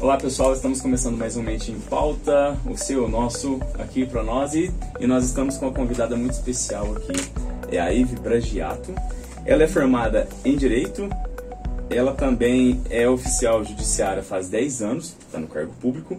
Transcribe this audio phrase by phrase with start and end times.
[0.00, 4.22] Olá pessoal, estamos começando mais um Mente em Pauta, o seu, o nosso, aqui para
[4.22, 7.12] nós e, e nós estamos com uma convidada muito especial aqui,
[7.70, 8.94] é a Ive Bragiato.
[9.44, 11.10] Ela é formada em Direito,
[11.90, 16.18] ela também é oficial judiciária faz 10 anos, está no cargo público.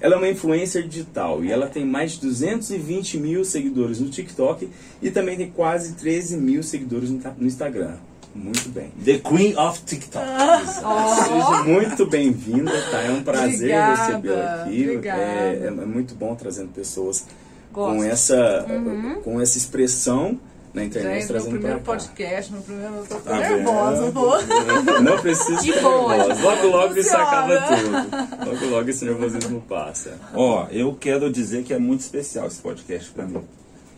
[0.00, 4.68] Ela é uma influencer digital e ela tem mais de 220 mil seguidores no TikTok
[5.02, 7.96] e também tem quase 13 mil seguidores no Instagram.
[8.34, 8.92] Muito bem.
[9.04, 10.24] The Queen of TikTok.
[10.66, 13.02] Seja muito bem-vinda, tá?
[13.02, 14.82] É um prazer recebê-la aqui.
[14.84, 15.20] obrigada.
[15.20, 17.26] É, é muito bom trazendo pessoas
[17.72, 18.66] com essa,
[19.24, 20.38] com essa expressão
[20.72, 22.00] na internet, Gente, meu trazendo primeiro pra cá.
[22.00, 22.94] podcast, meu primeiro.
[22.94, 24.12] Eu tô Tá nervosa, vendo?
[24.12, 24.30] pô.
[25.02, 26.34] Não precisa De nervosa.
[26.34, 28.50] Logo, logo isso acaba tudo.
[28.50, 30.18] Logo, logo esse nervosismo passa.
[30.34, 33.42] Ó, eu quero dizer que é muito especial esse podcast pra mim.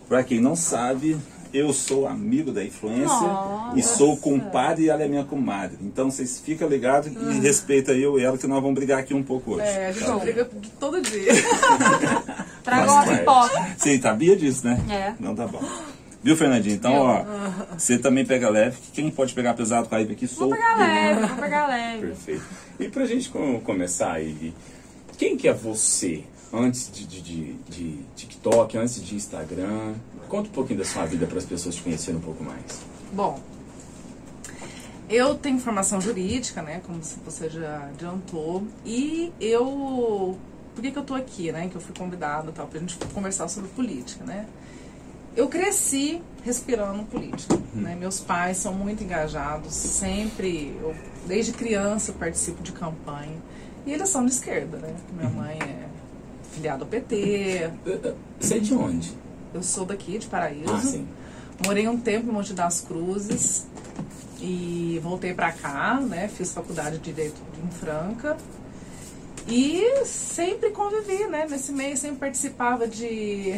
[0.08, 1.16] Pra quem não sabe,
[1.54, 3.78] eu sou amigo da influência Nossa.
[3.78, 5.76] e sou compadre e ela é minha comadre.
[5.82, 9.22] Então vocês ficam ligados e respeitam eu e ela que nós vamos brigar aqui um
[9.22, 9.62] pouco hoje.
[9.66, 10.48] É, a gente briga
[10.80, 11.32] todo dia.
[12.64, 13.74] Traga uma pipoca.
[13.76, 14.80] Você sabia disso, né?
[14.90, 15.14] É.
[15.22, 15.60] Não tá bom.
[16.22, 16.76] Viu, Fernandinho?
[16.76, 17.24] Então, ó,
[17.76, 18.78] você também pega leve.
[18.92, 22.06] Quem pode pegar pesado com a Ivy aqui sou Vou pegar leve, vou pegar leve.
[22.06, 22.44] Perfeito.
[22.78, 24.54] E pra gente com- começar aí,
[25.18, 29.94] quem que é você antes de, de, de, de TikTok, antes de Instagram?
[30.28, 32.80] Conta um pouquinho da sua vida para as pessoas te conhecerem um pouco mais.
[33.12, 33.38] Bom,
[35.10, 36.80] eu tenho formação jurídica, né?
[36.86, 38.66] Como você já adiantou.
[38.86, 40.38] E eu.
[40.74, 41.68] Por que, que eu tô aqui, né?
[41.68, 44.46] Que eu fui convidada tal, pra gente conversar sobre política, né?
[45.36, 47.58] Eu cresci respirando política.
[47.74, 47.96] Né?
[47.98, 50.94] Meus pais são muito engajados, sempre, eu,
[51.26, 53.36] desde criança, participo de campanha.
[53.86, 54.94] E eles são de esquerda, né?
[55.16, 55.88] Minha mãe é
[56.52, 57.70] filiada ao PT,
[58.38, 59.12] Você é de onde?
[59.54, 60.72] eu sou daqui, de Paraíso.
[60.72, 61.06] Ah, sim.
[61.64, 63.66] Morei um tempo em Monte das Cruzes
[64.40, 66.28] e voltei pra cá, né?
[66.28, 68.36] Fiz faculdade de Direito em Franca.
[69.48, 71.46] E sempre convivi, né?
[71.48, 73.54] Nesse meio, sempre participava de.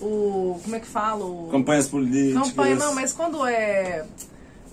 [0.00, 0.60] O.
[0.62, 1.24] Como é que fala?
[1.24, 2.48] O, campanhas políticas.
[2.48, 4.04] Campanha, não, mas quando é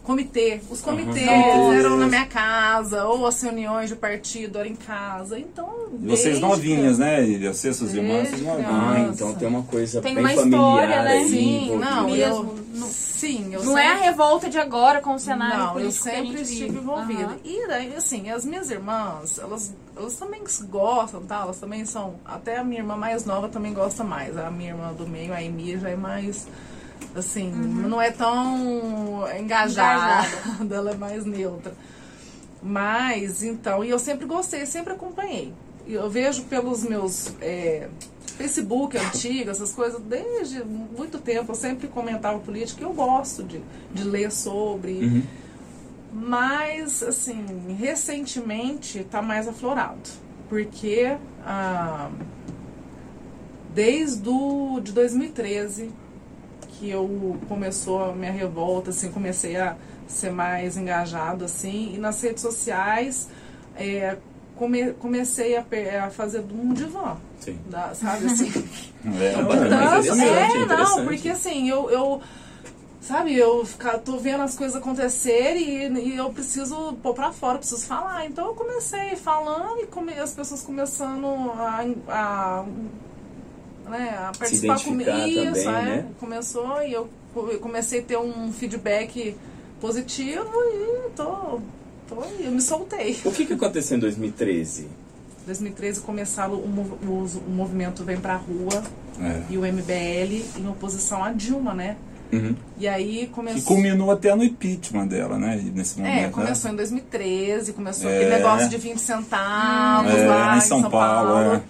[0.03, 1.73] comitê, os comitês Aham.
[1.75, 5.69] eram na minha casa, ou as reuniões de partido eram em casa, então...
[6.01, 7.23] E vocês novinhas, que- né?
[7.27, 8.69] E vocês, suas irmãs, vocês novinhas.
[8.71, 11.23] Ah, então tem uma coisa Tem bem uma familiar história, né?
[11.27, 12.35] Sim, não, Mesmo.
[12.35, 12.61] eu...
[12.73, 15.73] Não- sim, eu Não é a sempre- revolta de agora com o cenário Não, eu
[15.73, 16.77] político que a sempre gente estive vive.
[16.79, 17.23] envolvida.
[17.25, 17.37] Aham.
[17.45, 21.41] E daí, assim, as minhas irmãs, elas, elas também gostam, tá?
[21.41, 22.15] Elas também são.
[22.25, 24.35] Até a minha irmã mais nova também gosta mais.
[24.37, 26.47] A minha irmã do meio, a Emi, já é mais.
[27.15, 30.27] Assim, não é tão engajada.
[30.69, 31.73] Ela é mais neutra.
[32.63, 35.53] Mas, então, e eu sempre gostei, sempre acompanhei.
[35.87, 37.33] Eu vejo pelos meus.
[37.41, 37.89] é,
[38.37, 43.61] Facebook antigo, essas coisas, desde muito tempo, eu sempre comentava política e eu gosto de,
[43.93, 44.93] de ler sobre.
[44.93, 45.23] Uhum.
[46.13, 47.45] Mas, assim,
[47.79, 50.09] recentemente tá mais aflorado.
[50.49, 52.09] Porque ah,
[53.73, 55.89] desde o, de 2013
[56.81, 59.75] que eu começou a minha revolta, assim, comecei a
[60.07, 63.29] ser mais engajado, assim, e nas redes sociais
[63.75, 64.17] é,
[64.55, 65.63] come- comecei a,
[66.05, 67.59] a fazer um divã, Sim.
[67.69, 68.49] da- sabe, assim,
[69.05, 72.21] É, Não, bacana, Então, mas interessante, é, não, porque assim, eu, eu
[72.99, 77.59] sabe, eu ficar, tô vendo as coisas acontecerem e, e eu preciso pôr pra fora,
[77.59, 78.25] preciso falar.
[78.25, 82.65] Então eu comecei falando e come, as pessoas começando a, a,
[83.91, 85.09] né, a participar comigo.
[85.09, 85.81] Isso, também, é.
[85.97, 86.05] né?
[86.19, 89.35] Começou e eu, co- eu comecei a ter um feedback
[89.79, 91.59] positivo e tô,
[92.07, 93.19] tô aí, eu me soltei.
[93.25, 94.87] O que, que aconteceu em 2013?
[95.45, 98.83] 2013 começaram o, mov- o, o movimento Vem Pra Rua
[99.19, 99.41] É.
[99.49, 101.97] e o MBL em oposição à Dilma, né?
[102.31, 102.55] Uhum.
[102.77, 103.63] E aí Que começou.
[103.63, 105.59] culminou até no impeachment dela, né?
[105.75, 106.13] Nesse momento.
[106.17, 106.29] É, né?
[106.29, 108.15] começou em 2013, começou É.
[108.15, 111.61] aquele negócio de 20 centavos É, lá em São Paulo, é.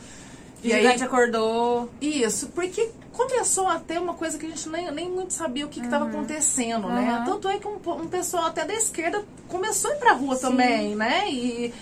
[0.64, 1.90] E E a aí, gente acordou.
[2.00, 5.70] isso, porque começou a ter uma coisa que a gente nem, nem muito sabia o
[5.70, 7.18] que estava acontecendo, né?
[7.20, 7.26] Uhum.
[7.26, 10.96] Tanto é que um, um pessoal até da esquerda começou a ir pra rua também,
[10.96, 11.30] né?
[11.32, 11.74] E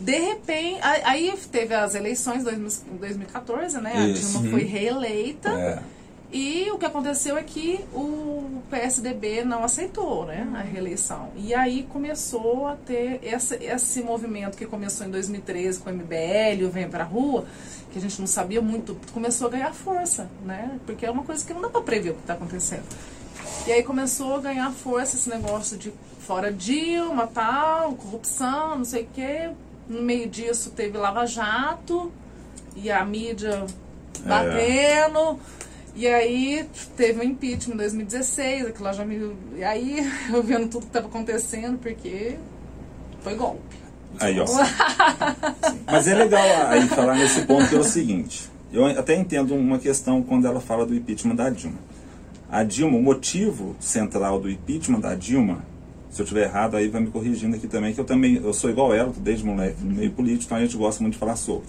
[0.00, 3.92] de repente, aí- aí teve as eleições em 2014, né?
[3.96, 4.38] A Isso.
[4.38, 5.50] Dilma foi reeleita.
[5.50, 5.78] É.
[6.30, 11.30] E o que aconteceu é que o PSDB não aceitou né, a reeleição.
[11.34, 16.66] E aí começou a ter essa, esse movimento que começou em 2013 com o MBL,
[16.66, 17.46] o Vem Pra Rua,
[17.90, 20.78] que a gente não sabia muito, começou a ganhar força, né?
[20.84, 22.84] Porque é uma coisa que não dá pra prever o que está acontecendo.
[23.66, 29.04] E aí começou a ganhar força esse negócio de fora Dilma, tal, corrupção, não sei
[29.04, 29.50] o quê.
[29.88, 32.12] No meio disso teve Lava Jato
[32.76, 33.64] e a mídia
[34.26, 35.40] batendo.
[35.98, 36.64] E aí
[36.96, 39.34] teve o impeachment em 2016, aquilo lá já me.
[39.56, 42.36] E aí eu vendo tudo que estava acontecendo, porque
[43.20, 43.76] foi golpe.
[44.20, 44.44] Aí, ó.
[45.90, 48.48] Mas é legal aí falar nesse ponto que é o seguinte.
[48.72, 51.78] Eu até entendo uma questão quando ela fala do impeachment da Dilma.
[52.48, 55.64] A Dilma, o motivo central do impeachment da Dilma,
[56.10, 58.70] se eu estiver errado, aí vai me corrigindo aqui também, que eu também eu sou
[58.70, 61.66] igual ela, desde moleque, meio político, então a gente gosta muito de falar sobre.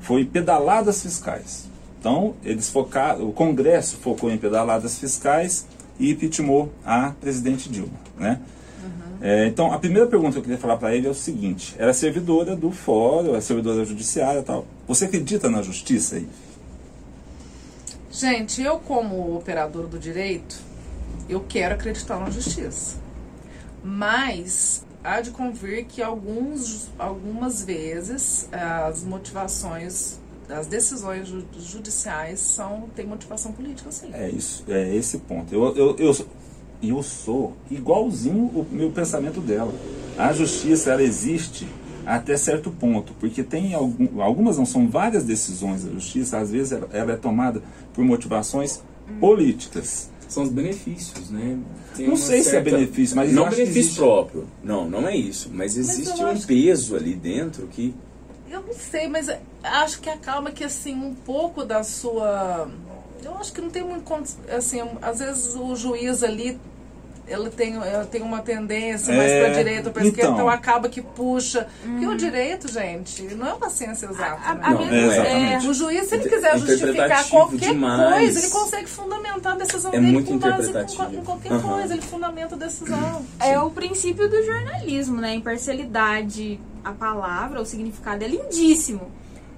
[0.00, 1.74] Foi pedaladas fiscais.
[2.06, 5.66] Então, eles focaram, o Congresso focou em pedaladas fiscais
[5.98, 8.40] e impeachmentou a presidente Dilma, né?
[9.20, 11.92] É, então, a primeira pergunta que eu queria falar para ele é o seguinte: era
[11.92, 14.64] servidora do fórum, é servidora judiciária tal.
[14.86, 16.28] Você acredita na justiça aí?
[18.12, 20.60] Gente, eu como operador do direito,
[21.28, 22.98] eu quero acreditar na justiça.
[23.82, 32.84] Mas há de convir que alguns, algumas vezes as motivações, as decisões ju- judiciais são
[32.94, 34.10] têm motivação política, sim.
[34.12, 35.52] É isso, é esse ponto.
[35.54, 36.16] Eu, eu, eu,
[36.82, 39.72] eu sou igualzinho o meu pensamento dela.
[40.16, 41.66] A justiça, ela existe
[42.04, 46.72] até certo ponto, porque tem algum, algumas, não são várias decisões da justiça, às vezes
[46.72, 47.60] ela, ela é tomada
[47.92, 48.80] por motivações
[49.20, 50.08] políticas.
[50.28, 51.56] São os benefícios, né?
[51.96, 54.46] Tem Não sei se é benefício, mas não que benefício existe- próprio.
[54.62, 55.50] Não, não é isso.
[55.52, 57.94] Mas existe eu um peso ali dentro que
[58.50, 59.28] Eu não sei, mas
[59.66, 62.68] acho que acalma que assim um pouco da sua.
[63.22, 64.04] Eu acho que não tem muito
[64.56, 66.58] assim, às vezes o juiz ali
[67.28, 70.34] ele tem, ela tem uma tendência mais É, para direita ou para esquerda, então.
[70.34, 71.66] então acaba que puxa.
[71.82, 74.40] Porque o direito, gente, não é uma ciência exata.
[74.48, 74.60] A- né?
[74.62, 75.66] a Não, minha- é exatamente.
[75.68, 78.12] O juiz, se ele quiser justificar qualquer demais.
[78.12, 81.62] coisa, ele consegue fundamentar a decisão É dele muito com base com qualquer Aham.
[81.68, 81.94] coisa.
[81.94, 83.26] Ele fundamenta a decisão.
[83.40, 85.34] É o princípio do jornalismo, né?
[85.34, 89.10] Imparcialidade, a palavra, o significado é lindíssimo.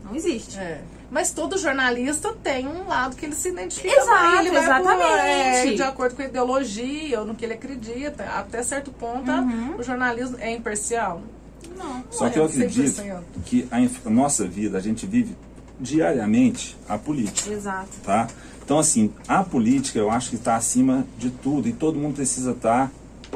[0.08, 0.58] Não existe.
[0.58, 0.80] É.
[1.10, 3.94] Mas todo jornalista tem um lado que ele se identifica.
[3.94, 5.68] Exato, ele vai por- exatamente.
[5.68, 8.24] é, de acordo com a ideologia ou no que ele acredita.
[8.24, 9.30] Até certo ponto,
[9.78, 11.22] o jornalismo é imparcial.
[11.76, 12.04] Não.
[12.10, 13.20] Só não que eu é acredito 100%.
[13.44, 13.68] que
[14.04, 15.34] a nossa vida, a gente vive
[15.80, 17.50] diariamente a política.
[17.50, 17.88] Exato.
[18.04, 18.28] tá?
[18.64, 22.50] Então, assim, a política eu acho que está acima de tudo e todo mundo precisa
[22.50, 22.90] estar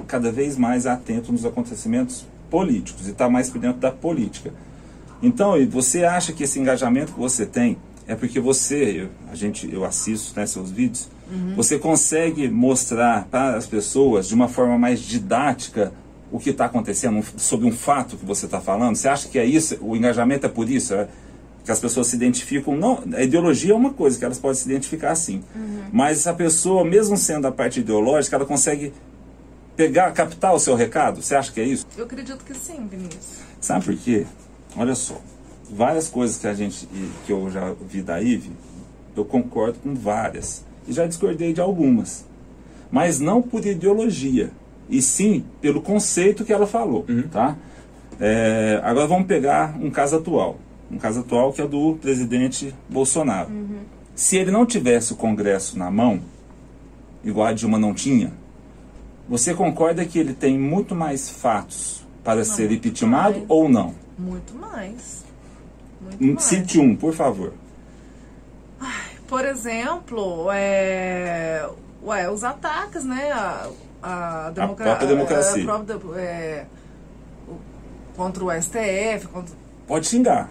[0.06, 4.52] cada vez mais atento nos acontecimentos políticos e estar mais por dentro da política.
[5.22, 7.76] Então, você acha que esse engajamento que você tem
[8.06, 11.08] é porque você, eu, a gente, eu assisto né, seus vídeos,
[11.56, 15.92] você consegue mostrar para as pessoas de uma forma mais didática
[16.30, 18.96] o que está acontecendo um- sobre um fato que você está falando?
[18.96, 19.78] Você acha que é isso?
[19.80, 20.94] O engajamento é por isso?
[20.94, 21.08] É?
[21.64, 22.76] que as pessoas se identificam.
[22.76, 25.44] Não, a ideologia é uma coisa que elas podem se identificar assim.
[25.92, 28.92] Mas a pessoa, mesmo sendo a parte ideológica, ela consegue
[29.76, 31.22] pegar, captar o seu recado.
[31.22, 31.86] Você acha que é isso?
[31.96, 33.38] Eu acredito que sim, Vinícius.
[33.60, 34.26] Sabe por quê?
[34.76, 35.20] Olha só,
[35.70, 36.88] várias coisas que a gente
[37.26, 38.50] que eu já vi da Ive,
[39.16, 42.24] eu concordo com várias e já discordei de algumas,
[42.90, 44.50] mas não por ideologia
[44.88, 47.56] e sim pelo conceito que ela falou, tá?
[48.20, 50.58] É, agora vamos pegar um caso atual,
[50.90, 53.50] um caso atual que é do presidente Bolsonaro.
[54.14, 56.20] Se ele não tivesse o Congresso na mão,
[57.24, 58.32] igual a Dilma não tinha,
[59.28, 63.44] você concorda que ele tem muito mais fatos para ser muito impeachmentado mais.
[63.48, 63.94] ou não?
[64.18, 65.24] Muito mais.
[66.00, 66.42] Muito Um- mais.
[66.44, 67.52] Cite um, por favor.
[69.28, 71.66] Por exemplo, é,
[72.04, 73.30] ué, os ataques, né?
[73.32, 73.68] A,
[74.02, 75.62] a, democra- própria democracia.
[75.62, 76.66] a própria é,
[78.16, 79.54] contra o STF, contra,
[79.86, 80.50] Pode xingar.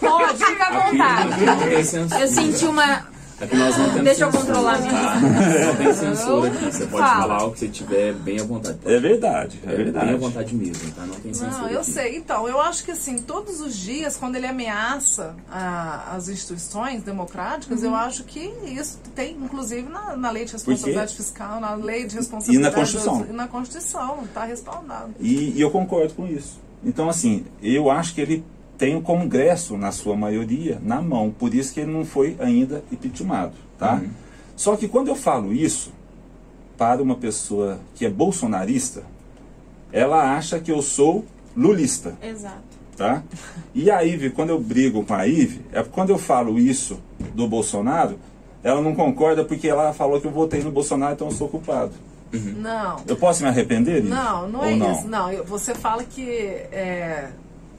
[0.00, 1.84] Pode, fica à vontade.
[1.84, 2.20] censura.
[2.20, 3.06] Eu senti uma.
[3.38, 5.20] É que nós não temos Deixa eu censura, controlar tá?
[5.20, 6.64] Não tem censura aqui.
[6.64, 7.20] Você pode Fala.
[7.22, 8.78] falar o que você tiver bem à vontade.
[8.78, 10.14] Pode É verdade, é Bem à verdade.
[10.16, 11.04] vontade mesmo, tá?
[11.04, 11.90] Não tem censura Não, eu aqui.
[11.90, 12.16] sei.
[12.16, 17.80] Então, eu acho que assim, todos os dias, quando ele ameaça a- as instituições democráticas,
[17.82, 17.88] Uhum.
[17.90, 22.16] eu acho que isso tem, inclusive, na, na lei de responsabilidade fiscal, na lei de
[22.16, 23.18] responsabilidade E na Constituição.
[23.20, 25.10] dos- e na Constituição, está respaldado.
[25.20, 26.58] E, e eu concordo com isso.
[26.82, 28.44] Então, assim, eu acho que ele
[28.78, 31.30] tem o Congresso, na sua maioria, na mão.
[31.30, 33.94] Por isso que ele não foi ainda impeachmentado, tá?
[33.94, 34.10] Uhum.
[34.54, 35.92] Só que quando eu falo isso
[36.76, 39.02] para uma pessoa que é bolsonarista,
[39.92, 41.24] ela acha que eu sou
[41.56, 42.16] lulista.
[42.22, 42.62] Exato.
[42.96, 43.22] tá?
[43.74, 47.00] E a Ive, quando eu brigo com a Ive, é quando eu falo isso
[47.34, 48.18] do Bolsonaro,
[48.62, 51.92] ela não concorda porque ela falou que eu votei no Bolsonaro, então eu sou culpado.
[52.32, 52.96] Não.
[53.06, 54.14] Eu posso me arrepender disso?
[54.14, 54.92] Não, não Ou é não?
[54.92, 55.08] isso.
[55.08, 57.30] Não, você fala que é,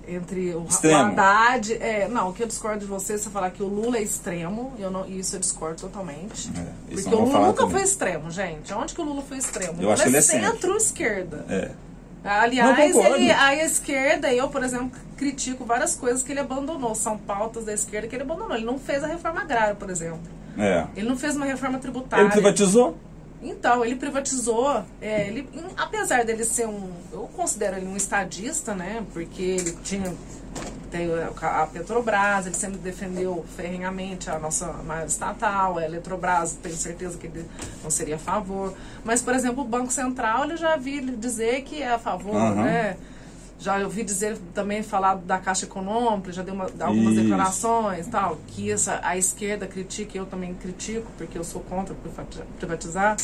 [0.07, 0.97] entre o, o Extremo.
[0.97, 1.73] Haddad.
[1.73, 4.73] É, não, o que eu discordo de você, você falar que o Lula é extremo,
[4.79, 6.49] eu não, isso eu discordo totalmente.
[6.57, 7.71] É, porque o Lula nunca também.
[7.71, 8.73] foi extremo, gente.
[8.73, 9.81] Onde que o Lula foi extremo?
[9.81, 10.51] Eu o acho Lula que ele é é centro.
[10.51, 11.45] centro-esquerda.
[11.49, 11.71] É.
[12.23, 16.93] Aliás, ele, a esquerda, eu, por exemplo, critico várias coisas que ele abandonou.
[16.93, 18.55] São pautas da esquerda que ele abandonou.
[18.55, 20.19] Ele não fez a reforma agrária, por exemplo.
[20.57, 20.85] É.
[20.95, 22.23] Ele não fez uma reforma tributária.
[22.23, 22.97] Ele privatizou?
[23.41, 24.83] Então, ele privatizou.
[25.01, 26.89] é, ele, em- apesar dele ser um.
[27.11, 29.05] Eu considero ele um estadista, né?
[29.13, 30.13] Porque ele tinha.
[30.89, 31.09] Tem
[31.41, 37.27] a Petrobras, ele sempre defendeu ferrenhamente a nossa maior estatal, a Eletrobras, tenho certeza que
[37.27, 37.45] ele
[37.83, 38.73] não seria a favor.
[39.03, 42.35] Mas, por exemplo, o Banco Central, ele já vi ele dizer que é a favor,
[42.37, 42.63] Aham.
[42.63, 42.95] né?
[43.59, 47.23] Já ouvi dizer também falar da Caixa Econômica, já deu uma- algumas Isso.
[47.23, 52.43] declarações tal, que essa, a esquerda critica, eu também critico, porque eu sou contra privati-
[52.59, 53.17] privatizar.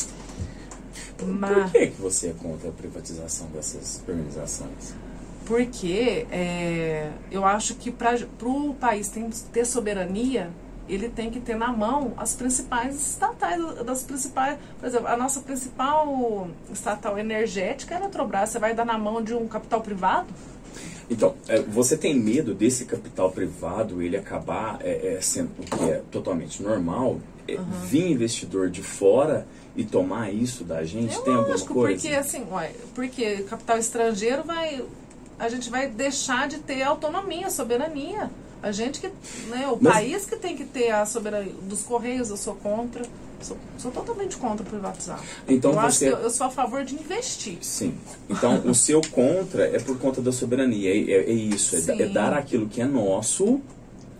[1.24, 4.94] Mas Por que, que você é contra a privatização dessas privatizações?
[5.46, 9.12] porque é, eu acho que para o país
[9.52, 10.50] ter soberania,
[10.88, 15.40] ele tem que ter na mão as principais estatais, das principais, por exemplo, a nossa
[15.40, 18.50] principal estatal energética é a Eletrobras.
[18.50, 20.26] Você vai dar na mão de um capital privado?
[21.08, 25.84] Então, é, você tem medo desse capital privado ele acabar é, é, sendo o que
[25.90, 27.20] é totalmente normal?
[27.46, 31.14] é, Vir investidor de fora e tomar isso da gente?
[31.16, 32.00] É tem alguma lógico, coisa?
[32.00, 34.84] porque assim, ué, porque capital estrangeiro vai.
[35.38, 38.30] A gente vai deixar de ter autonomia, soberania.
[38.64, 39.08] A gente que.
[39.48, 41.52] Né, o Mas- país que tem que ter a soberania.
[41.62, 43.02] Dos Correios eu sou contra.
[43.42, 45.22] Sou, sou totalmente contra privatizar.
[45.46, 47.58] Então eu acho você- que eu, eu sou a favor de investir.
[47.60, 47.92] Sim.
[48.30, 50.90] Então, o seu contra é por conta da soberania.
[50.90, 51.76] É, é- é isso.
[51.76, 53.60] É, é dar aquilo que é nosso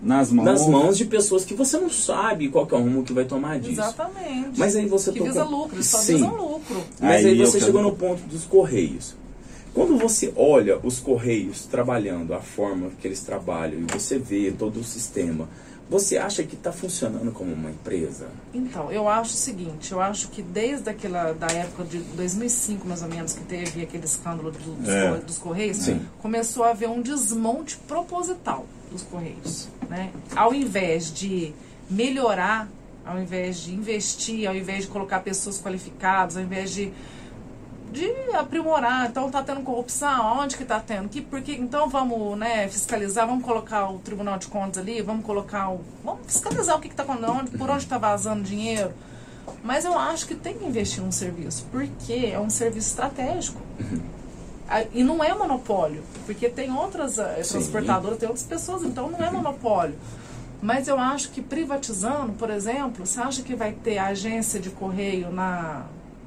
[0.02, 0.44] Nas mãos.
[0.44, 3.24] nas mãos de pessoas que você não sabe qual que é o rumo que vai
[3.24, 3.80] tomar disso.
[3.80, 4.58] Exatamente.
[4.58, 6.14] Mas aí você que tocou- visa lucro, só Sim.
[6.16, 6.84] visam lucro.
[7.00, 9.14] Mas Aí aí você quero- chegou no ponto dos Correios.
[9.74, 14.78] Quando você olha os Correios trabalhando, a forma que eles trabalham, e você vê todo
[14.78, 15.48] o sistema,
[15.90, 18.28] você acha que está funcionando como uma empresa?
[18.54, 23.02] Então, eu acho o seguinte, eu acho que desde aquela da época de 2005, mais
[23.02, 25.14] ou menos, que teve aquele escândalo do- dos, É.
[25.18, 26.00] Dos Correios, Sim.
[26.22, 29.68] começou a haver um desmonte proposital dos Correios.
[29.90, 30.10] Né?
[30.36, 31.52] Ao invés de
[31.90, 32.68] melhorar,
[33.04, 36.90] ao invés de investir, ao invés de colocar pessoas qualificadas, ao invés de
[37.94, 39.08] de aprimorar.
[39.08, 41.08] Então tá tendo corrupção, onde que tá tendo?
[41.08, 45.70] Que, porque, então vamos né, fiscalizar, vamos colocar o Tribunal de Contas ali, vamos colocar
[45.70, 45.80] o.
[46.02, 48.92] Vamos fiscalizar o que, que tá acontecendo, por onde está vazando dinheiro.
[49.62, 53.60] Mas eu acho que tem que investir num serviço, porque é um serviço estratégico.
[54.68, 59.22] Ah, E não é monopólio, porque tem outras eh, transportadoras, tem outras pessoas, então não
[59.22, 59.94] é monopólio.
[60.62, 65.30] Mas eu acho que privatizando, por exemplo, você acha que vai ter agência de correio
[65.30, 65.84] na,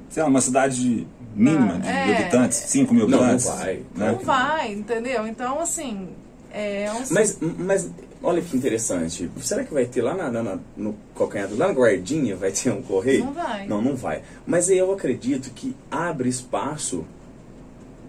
[0.08, 1.06] Sei lá, uma cidade
[1.38, 2.16] mínima Ah, de é.
[2.18, 3.46] habitantes, 5 mil Não, não habitantes.
[3.46, 3.74] vai.
[3.94, 4.12] né?
[4.12, 5.26] Não vai, entendeu?
[5.26, 6.08] Então, assim,
[6.52, 7.02] é um...
[7.10, 7.90] Mas, mas
[8.22, 9.30] olha que interessante.
[9.40, 12.70] Será que vai ter lá na, na- no calcanhar, do- lá na guardinha, vai ter
[12.72, 13.24] um correio?
[13.24, 13.66] Não vai.
[13.66, 14.22] Não, não vai.
[14.46, 17.04] Mas eu acredito que abre espaço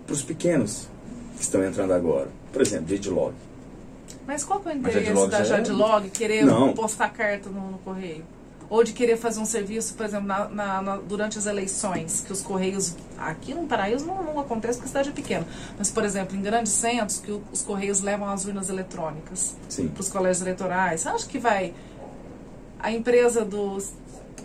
[0.05, 0.87] para os pequenos
[1.37, 2.27] que estão entrando agora.
[2.51, 3.33] Por exemplo, Jadlog.
[4.25, 6.73] Mas qual que é o interesse Jadlog da é- Jadlog querer Não.
[6.73, 8.23] postar carta no, no correio?
[8.69, 12.31] Ou de querer fazer um serviço, por exemplo, na- na- na- durante as eleições, que
[12.31, 12.95] os correios.
[13.17, 15.47] Aqui no Paraíso não, não acontece porque a cidade é pequena.
[15.77, 19.55] Mas, por exemplo, em grandes centros, que o- os correios levam as urnas eletrônicas
[19.93, 21.01] para os colégios eleitorais.
[21.01, 21.73] Você acha que vai.
[22.79, 23.91] A empresa dos.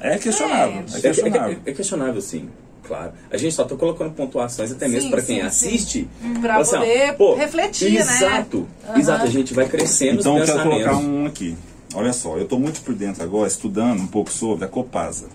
[0.01, 0.85] É questionável.
[0.93, 1.59] É É, questionável.
[1.67, 2.49] é- é questionável, sim.
[2.83, 3.13] Claro.
[3.31, 6.09] A gente só está colocando pontuações até mesmo para quem sim, assiste.
[6.41, 8.01] Pra Assim, ó, poder pô, refletir, né?
[8.01, 8.67] Exato.
[8.89, 8.99] Aham.
[8.99, 9.23] Exato.
[9.25, 11.57] A gente vai crescendo Então eu quero colocar um aqui.
[11.97, 15.29] Olha só, eu estou muito por dentro agora, estudando um pouco sobre a Copasa.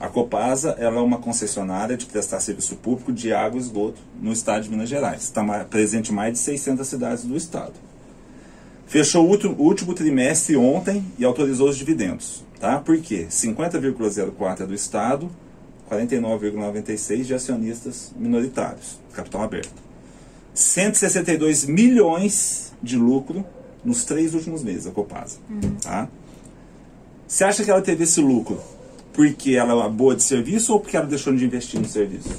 [0.00, 4.32] A Copasa ela é uma concessionária de prestar serviço público de água e esgoto no
[4.32, 5.22] estado de Minas Gerais.
[5.22, 7.74] Está presente em mais de 600 cidades do estado.
[8.88, 12.44] Fechou o último, último trimestre ontem e autorizou os dividendos.
[12.58, 12.80] Tá?
[12.80, 13.28] Por quê?
[13.30, 15.30] 50,04 é do estado,
[15.88, 19.80] 49,96 de acionistas minoritários, capital aberto.
[20.52, 23.46] 162 milhões de lucro
[23.84, 25.36] nos três últimos meses, a Copasa.
[25.82, 26.08] Tá?
[27.28, 28.60] Você acha que ela teve esse lucro
[29.12, 32.30] porque ela é uma boa de serviço ou porque ela deixou de investir no serviço?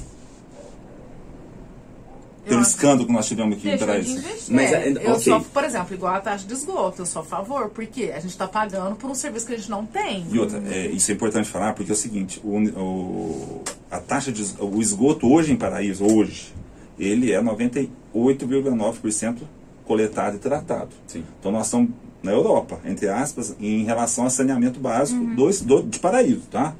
[2.44, 4.54] Pelo escândalo que nós tivemos aqui em Deixou de investir.
[4.54, 5.18] Mas, É, eu ok.
[5.20, 8.30] sou, por exemplo, igual a taxa de esgoto, eu sou a favor, porque a gente
[8.30, 10.24] está pagando por um serviço que a gente não tem.
[10.30, 14.30] E outra, é, isso é importante falar porque é o seguinte, o, o- a taxa
[14.30, 16.54] de o esgoto hoje em Paraíso, hoje,
[16.96, 19.38] ele é 98,9%
[19.86, 20.88] coletado e tratado.
[21.06, 21.24] Sim.
[21.40, 21.90] Então nós estamos
[22.22, 26.74] na Europa, entre aspas, em relação a saneamento básico do, do- de Paraíso, tá?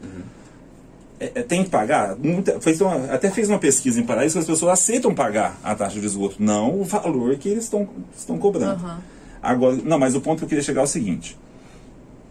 [1.19, 2.17] É, é, tem que pagar?
[2.17, 5.75] Muita- fez uma- até fez uma pesquisa em Paraíso que as pessoas aceitam pagar a
[5.75, 8.85] taxa de esgoto, não o valor que eles estão estão cobrando.
[8.85, 8.99] Aham.
[9.43, 11.39] Agora, não, mas o ponto que eu queria chegar é o seguinte: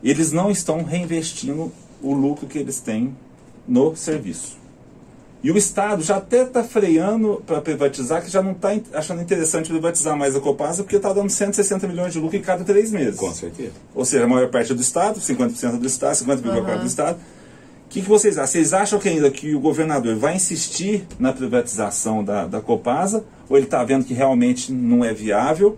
[0.03, 3.15] eles não estão reinvestindo o lucro que eles têm
[3.67, 4.58] no serviço.
[5.46, 9.70] E o Estado já até está freando para privatizar, que já não está achando interessante
[9.70, 13.20] privatizar mais a Copasa, porque está dando 160 milhões de lucro em cada três meses.
[13.20, 13.74] Com certeza.
[13.94, 16.88] Ou seja, a maior parte é do Estado, 50% é do Estado, 50% é do
[16.88, 17.18] Estado.
[17.86, 18.48] O que, que vocês acham?
[18.48, 23.56] Vocês acham que ainda que o governador vai insistir na privatização da, da Copasa, ou
[23.56, 25.78] ele está vendo que realmente não é viável,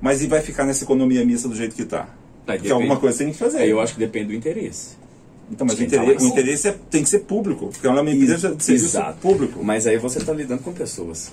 [0.00, 2.08] mas ele vai ficar nessa economia mista do jeito que está?
[2.44, 3.68] Porque alguma depende- coisa tem que fazer.
[3.68, 4.98] Eu acho que depende do interesse.
[5.50, 8.54] Então, mas o interesse, o interesse é- tem que ser público, porque é uma empresa
[8.54, 9.18] de serviço Exato.
[9.18, 9.62] público.
[9.64, 11.32] Mas aí você está lidando com pessoas.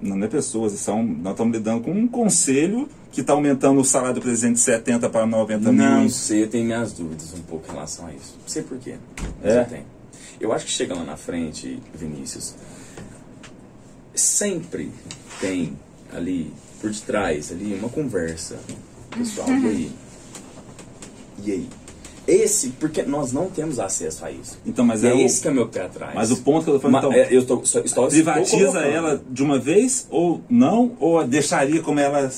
[0.00, 4.14] Não é pessoas, são, nós estamos lidando com um conselho que está aumentando o salário
[4.14, 6.10] do presidente de 70 para 90 Não mil.
[6.10, 8.36] sei, eu tenho minhas dúvidas um pouco em relação a isso.
[8.40, 8.94] Não sei por quê.
[9.42, 9.60] Mas É?
[9.60, 9.84] eu tenho.
[10.40, 12.54] Eu acho que chega lá na frente, Vinícius,
[14.14, 14.90] sempre
[15.40, 15.76] tem
[16.12, 18.56] ali, por detrás, ali, uma conversa.
[19.10, 19.92] Pessoal, e aí?
[21.44, 21.68] E aí?
[22.28, 24.58] Esse, porque nós não temos acesso a isso.
[24.66, 26.14] Então, mas é é o- esse que é meu pé atrás.
[26.14, 28.80] Mas o ponto que eu estou falando, Ma- então, é, eu estou, só, estou, privatiza
[28.80, 32.30] ela de uma vez ou não, ou deixaria como ela,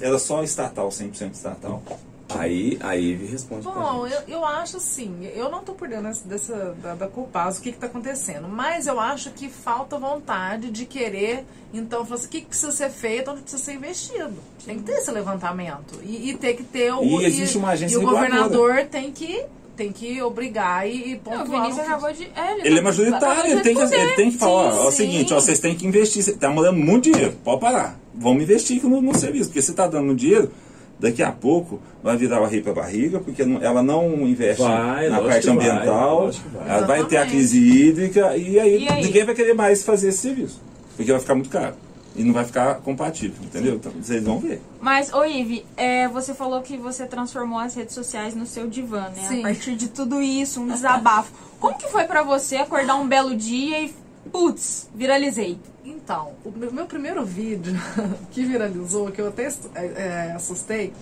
[0.00, 1.82] ela só estatal, 100% estatal?
[2.28, 4.22] Aí, aí Ivy responde pra Bom, gente.
[4.28, 7.70] eu, eu acho assim, eu não tô por dentro dessa, dessa- da, da o que
[7.72, 12.30] que tá acontecendo, mas eu acho que falta vontade de querer, então, falar assim, o
[12.30, 14.34] que, que precisa ser feito, onde precisa ser investido.
[14.64, 17.02] Tem que ter esse levantamento e, e ter que ter o...
[17.20, 19.44] E existe uma agência E o governador tem que,
[19.76, 21.62] tem que obrigar e, e Não, o pontuar.
[21.62, 22.24] Vinícius acabou de.
[22.34, 24.88] É, Ele é tá- majoritário, acabou ele tem, que, ele tem que falar, ó, é
[24.88, 25.34] o Sim, seguinte, sim.
[25.34, 29.00] ó, vocês têm que investir, você está mandando muito dinheiro, pode parar, vamos investir no,
[29.00, 30.50] no serviço, porque você está dando dinheiro,
[30.98, 35.08] daqui a pouco vai virar o rei para barriga, porque não- ela não investe Vai,
[35.08, 36.68] na parte ambiental, vai.
[36.76, 39.02] ela vai ter a crise hídrica, e aí, E aí?
[39.04, 40.60] ninguém vai querer mais fazer esse serviço,
[40.96, 41.74] porque vai ficar muito caro,
[42.14, 43.74] e não vai ficar compatível, entendeu?
[43.74, 44.60] Então, vocês vão ver.
[44.80, 49.02] Mas, ô Ive, é, você falou que você transformou as redes sociais no seu divã,
[49.14, 49.26] né?
[49.28, 49.40] Sim.
[49.40, 51.30] A partir de tudo isso, um desabafo.
[51.60, 53.92] Como que foi pra você acordar um belo dia e,
[54.32, 55.58] putz, viralizei?
[55.84, 57.74] Então, o meu, primeiro vídeo
[58.32, 60.92] que viralizou, que eu até é, é, assustei,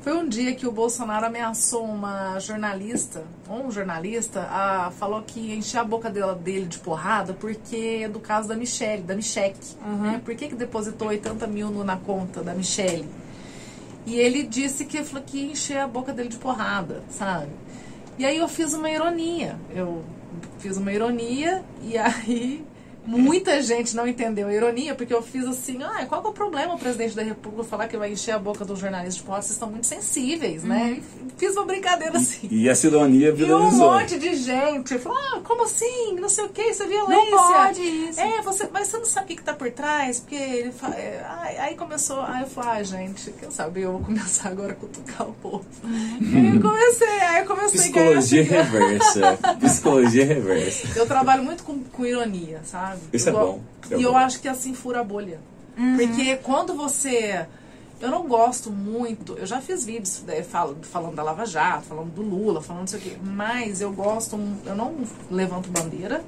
[0.00, 5.40] foi um dia que o Bolsonaro ameaçou uma jornalista, ou um jornalista, a, falou que
[5.40, 9.14] ia encher a boca dela, dele de porrada, porque é do caso da Michelle, da
[9.16, 9.58] Micheque.
[10.02, 10.20] Né?
[10.22, 13.08] Por que, que depositou 80 mil no- na conta da Michelle?
[14.06, 17.48] E ele disse que, falou que ia encher a boca dele de porrada, sabe?
[18.18, 19.56] E aí eu fiz uma ironia.
[19.74, 20.04] Eu
[20.58, 22.64] fiz uma ironia e aí
[23.06, 26.32] muita gente não entendeu a ironia, porque eu fiz assim, ah, qual que é o
[26.32, 29.42] problema o presidente da república falar que vai encher a boca do jornalista de porrada?
[29.42, 30.98] Vocês estão muito sensíveis, né?
[31.00, 32.48] E fiz uma brincadeira assim.
[32.50, 33.92] E essa ironia E um viralizou.
[33.92, 36.14] monte de gente falou, ah, como assim?
[36.18, 37.30] Não sei o que, isso é violência.
[37.30, 38.20] Não pode isso.
[38.20, 40.20] É, você, mas você não sabe o que, que tá por trás?
[40.20, 41.24] Porque ele fa- é,
[41.60, 45.28] aí, começou, aí eu falei, ah, gente, quem sabe eu vou começar agora a cutucar
[45.28, 45.64] o povo.
[46.20, 48.62] E aí eu comecei, aí eu comecei Psicologia a ganhar.
[48.64, 49.38] reversa.
[49.60, 50.88] Psicologia reversa.
[50.98, 52.93] Eu trabalho muito com, com ironia, sabe?
[53.12, 54.18] Isso é Eu- bom, é e eu bom.
[54.18, 55.40] acho que assim fura a bolha.
[55.96, 57.46] Porque quando você.
[58.00, 59.34] Eu não gosto muito.
[59.34, 62.86] Eu já fiz vídeos né, fal- falando da Lava Jato, falando do Lula, falando não
[62.86, 63.16] sei o quê.
[63.22, 64.38] Mas eu gosto.
[64.66, 64.94] Eu não
[65.30, 66.22] levanto bandeira.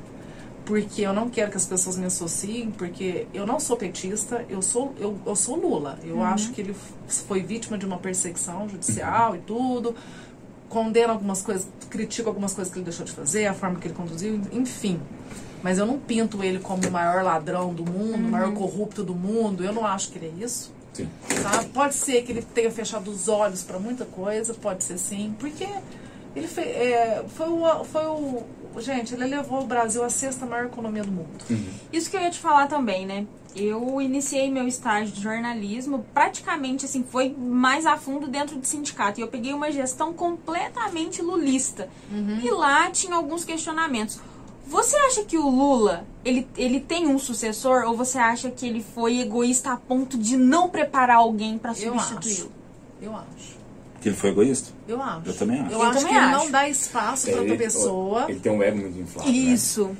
[0.64, 4.61] Porque eu não quero que as pessoas me associem, porque eu não sou petista, eu
[4.61, 5.96] sou, eu, eu sou Lula.
[6.02, 6.74] Eu acho que ele
[7.07, 9.94] foi vítima de uma perseguição judicial e tudo
[10.68, 13.94] condeno algumas coisas, critico algumas coisas que ele deixou de fazer, a forma que ele
[13.94, 15.00] conduziu, enfim.
[15.66, 19.16] Mas eu não pinto ele como o maior ladrão do mundo, o maior corrupto do
[19.16, 19.64] mundo.
[19.64, 20.72] Eu não acho que ele é isso.
[20.92, 21.09] Sim.
[21.42, 21.66] Sabe?
[21.70, 25.66] Pode ser que ele tenha fechado os olhos para muita coisa, pode ser sim, porque
[26.37, 28.44] ele fe, é, foi, o, foi o.
[28.79, 31.44] Gente, ele levou o Brasil à sexta maior economia do mundo.
[31.92, 33.26] Isso que eu ia te falar também, né?
[33.57, 39.18] Eu iniciei meu estágio de jornalismo praticamente assim, foi mais a fundo dentro de sindicato.
[39.18, 41.88] E eu peguei uma gestão completamente lulista.
[42.40, 44.20] E lá tinha alguns questionamentos.
[44.66, 48.85] Você acha que o Lula, ele, ele tem um sucessor ou você acha que ele
[48.94, 52.50] foi egoísta a ponto de não preparar alguém para substituí-lo?
[53.00, 53.57] Eu acho.
[54.00, 54.70] Que ele foi egoísta?
[54.88, 55.22] Eu acho.
[55.26, 55.70] Eu também acho.
[55.72, 56.44] Eu, Eu acho também que ele acho.
[56.44, 58.24] não dá espaço para outra Ele- pessoa.
[58.29, 59.31] Ele tem um ego muito inflado.
[59.31, 59.96] Isso.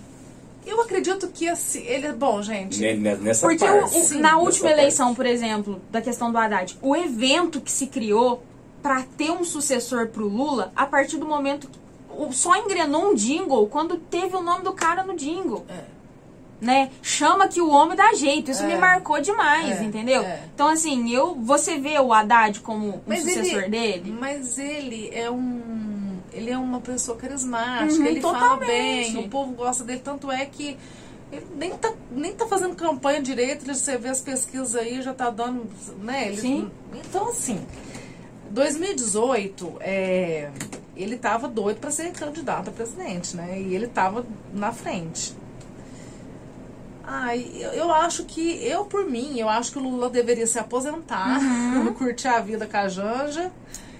[0.66, 2.12] Eu acredito que assim, ele.
[2.12, 2.81] Bom, gente.
[2.81, 2.94] Né?
[2.94, 3.98] Ne- Nessa Porque o- parte.
[3.98, 4.81] o- sim, na nessa última parte.
[4.81, 8.42] eleição, por exemplo, da questão do Haddad, o evento que se criou
[8.83, 11.86] para ter um sucessor pro Lula, a partir do momento que o-
[12.33, 15.64] só engrenou um jingle quando teve o nome do cara no jingle.
[15.68, 15.96] É.
[16.59, 16.90] Né?
[17.02, 18.50] Chama que o homem dá jeito.
[18.50, 18.66] Isso É.
[18.66, 20.22] me marcou demais, É, entendeu?
[20.22, 20.42] é.
[20.55, 24.16] Então, assim, eu, você vê o Haddad como um Mas sucessor ele, dele?
[24.18, 26.16] Mas ele é um.
[26.33, 29.12] Ele é uma pessoa carismática, Uhum, ele fala totalmente.
[29.12, 30.76] bem, o povo gosta dele, tanto é que
[31.33, 35.29] ele nem tá, nem tá fazendo campanha direito, você vê as pesquisas aí, já tá
[35.31, 35.66] dando.
[36.02, 36.29] Né?
[36.29, 36.70] Ele- Sim.
[36.94, 37.66] Então, assim,
[38.50, 40.50] 2018, é,
[40.96, 43.61] ele tava doido para ser candidato a presidente, né?
[43.61, 45.35] E ele tava na frente.
[47.09, 50.59] Ai, eu, eu acho que, eu por mim, eu acho que o Lula deveria se
[50.59, 51.94] aposentar, Uhum.
[51.94, 53.52] curtir a vida com a Janja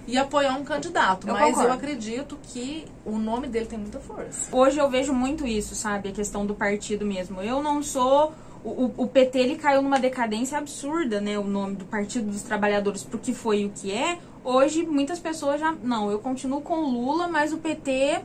[0.09, 1.28] e apoiar um candidato.
[1.28, 1.68] Eu Mas concordo.
[1.68, 4.48] eu acredito que o nome dele tem muita força.
[4.54, 6.09] Hoje eu vejo muito isso, sabe?
[6.09, 7.40] A questão do partido mesmo.
[7.40, 8.32] Eu não sou.
[8.68, 11.38] O, o- PT ele caiu numa decadência absurda, né?
[11.38, 14.18] O nome do Partido dos Trabalhadores pro que foi e o que é.
[14.42, 15.72] Hoje muitas pessoas já.
[15.83, 18.20] Não, eu continuo com Lula, mas o PT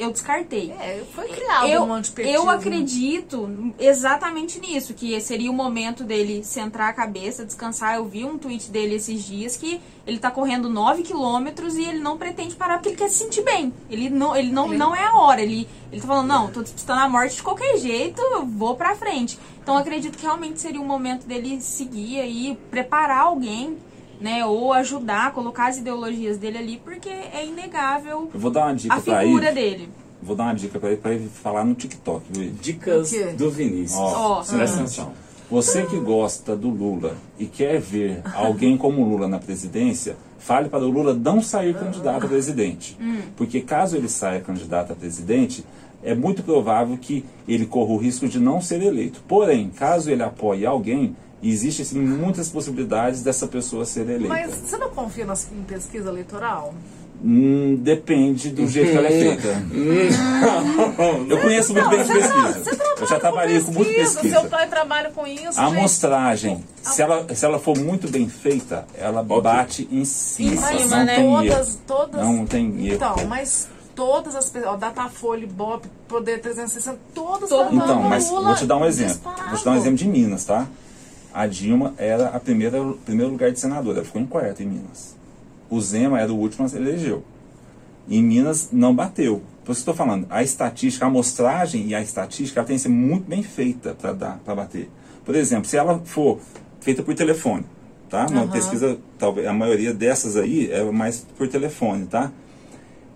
[0.00, 0.72] eu descartei.
[0.72, 2.36] É, foi criado eu, um antipetismo.
[2.38, 7.96] eu acredito exatamente nisso, que seria o momento dele centrar a cabeça, descansar.
[7.96, 12.00] Eu vi um tweet dele esses dias que ele tá correndo 9 quilômetros e ele
[12.00, 13.72] não pretende parar porque ele quer se sentir bem.
[13.90, 15.40] Ele não, ele não, Ele- não é a hora.
[15.42, 18.94] Ele, ele tá falando, não, tô disputando a morte de qualquer jeito, eu vou pra
[18.94, 19.38] frente.
[19.62, 23.76] Então eu acredito que realmente seria o momento dele seguir aí, preparar alguém,
[24.20, 24.44] né?
[24.44, 28.94] Ou ajudar, colocar as ideologias dele ali, porque é inegável Eu vou dar uma dica
[28.94, 29.54] a figura ele.
[29.54, 29.88] dele.
[30.22, 32.52] Vou dar uma dica pra ele, pra ele falar no TikTok, viu?
[32.60, 33.98] Dicas do Vinícius.
[33.98, 34.80] Ó, Ó, Presta ah.
[34.80, 35.12] atenção.
[35.50, 40.84] Você que gosta do Lula e quer ver alguém como Lula na presidência, fale para
[40.84, 42.96] o Lula não sair candidato a presidente.
[43.36, 45.64] Porque caso ele saia candidato a presidente,
[46.02, 49.22] é muito provável que ele corra o risco de não ser eleito.
[49.26, 54.28] Porém, caso ele apoie alguém, existe sim, muitas possibilidades dessa pessoa ser eleita.
[54.28, 56.74] Mas você não confia nas, em pesquisa eleitoral?
[57.22, 59.62] Hum, depende do jeito que ela é feita.
[61.28, 62.62] Eu conheço muito bem de pesquisa.
[62.98, 64.40] Eu já trabalhei com muito Seu pesquisa.
[64.44, 65.60] pai trabalha com isso.
[65.60, 70.52] A amostragem, se ela, se ela for muito bem feita, ela bate em cima.
[70.52, 71.16] Em cima, não né?
[71.16, 71.78] tem todas, erro.
[71.86, 72.22] todas.
[72.22, 72.94] Não tem erro.
[72.94, 78.46] Então, mas todas as pessoas, ó, Datafolha, Ibope, Poder 360, todas Todo Então, mas Lula
[78.48, 79.12] vou te dar um exemplo.
[79.12, 79.50] disparado.
[79.50, 80.66] Vou te dar um exemplo de Minas, tá?
[81.32, 84.66] A Dilma era a primeira o primeiro lugar de senadora, ela ficou em quarto em
[84.66, 85.16] Minas.
[85.68, 87.22] O Zema era o último a se elegeu.
[88.08, 89.42] Em Minas não bateu.
[89.64, 92.82] Por isso que eu estou falando, a estatística, a amostragem e a estatística tem que
[92.82, 94.90] ser muito bem feita para dar para bater.
[95.24, 96.40] Por exemplo, se ela for
[96.80, 97.64] feita por telefone,
[98.08, 98.26] tá?
[98.26, 98.50] Uma Aham.
[98.50, 102.32] pesquisa, talvez a maioria dessas aí é mais por telefone, tá?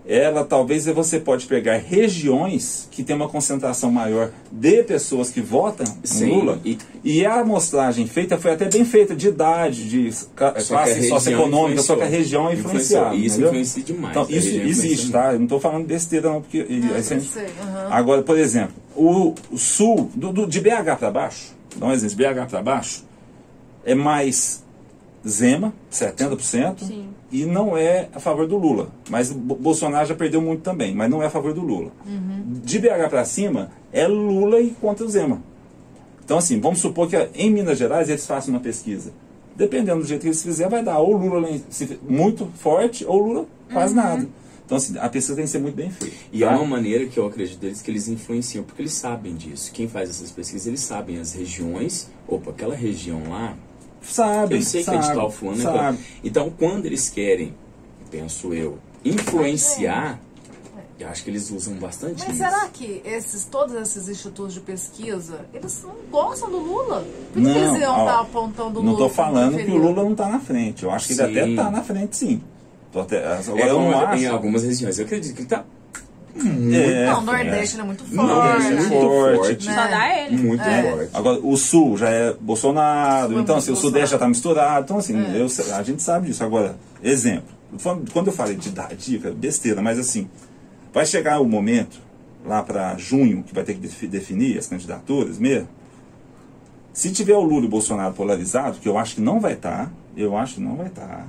[0.07, 5.85] Ela talvez você pode pegar regiões que tem uma concentração maior de pessoas que votam
[6.03, 10.27] Sim, Lula e- e, a amostragem feita foi até bem feita de idade, de Só
[10.35, 13.15] classe socioeconômica, só que a região é influenciada.
[13.15, 13.47] Isso entendeu?
[13.49, 14.11] influencia demais.
[14.11, 15.31] Então, isso existe, tá?
[15.33, 17.87] Eu não estou falando besteira não, porque e- aí você- eu sei, aham.
[17.89, 22.15] Agora, por exemplo, o, o sul, do, do- de BH para baixo, dá um exemplo,
[22.15, 23.03] BH para baixo,
[23.83, 24.63] é mais
[25.27, 27.07] Zema, 70%, Sim.
[27.31, 28.89] e não é a favor do Lula.
[29.09, 31.91] Mas o Bo- Bolsonaro já perdeu muito também, mas não é a favor do Lula.
[32.63, 35.41] De BH para cima, é Lula e contra o Zema.
[36.23, 39.11] Então, assim, vamos supor que em Minas Gerais eles façam uma pesquisa.
[39.55, 41.47] Dependendo do jeito que eles fizerem, vai dar ou Lula
[42.07, 44.27] muito forte ou Lula quase nada.
[44.65, 46.15] Então, assim, a pesquisa tem que ser muito bem feita.
[46.33, 46.55] E é tá?
[46.55, 49.71] uma maneira que eu acredito deles que eles influenciam, porque eles sabem disso.
[49.71, 52.09] Quem faz essas pesquisas, eles sabem as regiões.
[52.27, 53.55] Opa, aquela região lá,
[54.07, 55.59] Sabe, eu sei sabe, que é de tal fulano.
[55.59, 55.97] é sabe.
[56.23, 57.53] Então, quando eles querem,
[58.11, 60.19] penso eu, influenciar,
[60.99, 62.37] eu acho que eles usam bastante Mas isso.
[62.37, 67.05] será que esses, todos esses institutos de pesquisa, eles não gostam do Lula?
[67.33, 69.05] Por que Não, eles iam estar apontando o Não Lula?
[69.07, 69.77] estou falando que o?
[69.77, 70.83] Lula não está na frente.
[70.83, 71.39] Eu acho que ele Sim.
[71.39, 72.41] até está na frente, sim.
[72.93, 74.23] Até- agora É, eu não acho.
[74.23, 74.97] em algumas regiões.
[74.97, 75.45] Eu acredito que ele
[76.37, 77.25] tá É, Não, o é.
[77.25, 78.15] Nordeste ele é muito forte.
[78.15, 79.37] Nordeste é muito muito forte.
[79.37, 79.65] forte.
[79.67, 79.75] Né?
[79.75, 80.37] Só dá ele.
[80.37, 80.91] muito É.
[80.91, 81.09] forte.
[81.13, 83.75] Agora, o Sul já é Bolsonaro, Sul é então muito assim, o.
[83.75, 84.83] Sudeste já está misturado.
[84.85, 85.41] Então, assim, É.
[85.41, 86.43] eu a gente sabe disso.
[86.43, 87.55] Agora, exemplo.
[88.13, 90.29] Quando eu falei de dar dica, besteira, mas assim,
[90.93, 91.99] vai chegar o momento,
[92.45, 95.67] lá para junho, que vai ter que defi- definir as candidaturas mesmo.
[96.93, 99.91] Se tiver o Lula e o Bolsonaro polarizado, que eu acho que não vai estar,
[100.15, 101.27] eu acho que não vai estar.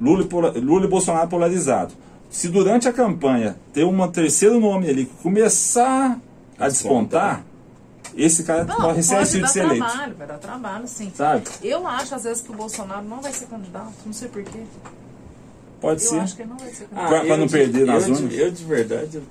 [0.00, 1.94] Lula, e pola- Lula e Bolsonaro polarizado.
[2.32, 6.18] Se durante a campanha ter um terceiro nome ali que começar
[6.58, 7.44] a despontar,
[8.16, 9.84] esse cara Não, corre pode de dar ser eleito.
[9.86, 11.12] trabalho, vai dar trabalho, sim.
[11.14, 11.44] Sabe?
[11.62, 14.60] Eu acho, às vezes, que o Bolsonaro não vai ser candidato, não sei porquê.
[15.80, 16.18] Pode Eu ser.
[16.20, 17.08] acho que ele não vai ser Ah, candidato.
[17.08, 18.34] Pra- pra eu não de- perder nas eu urnas?
[18.34, 19.22] Eu de verdade eu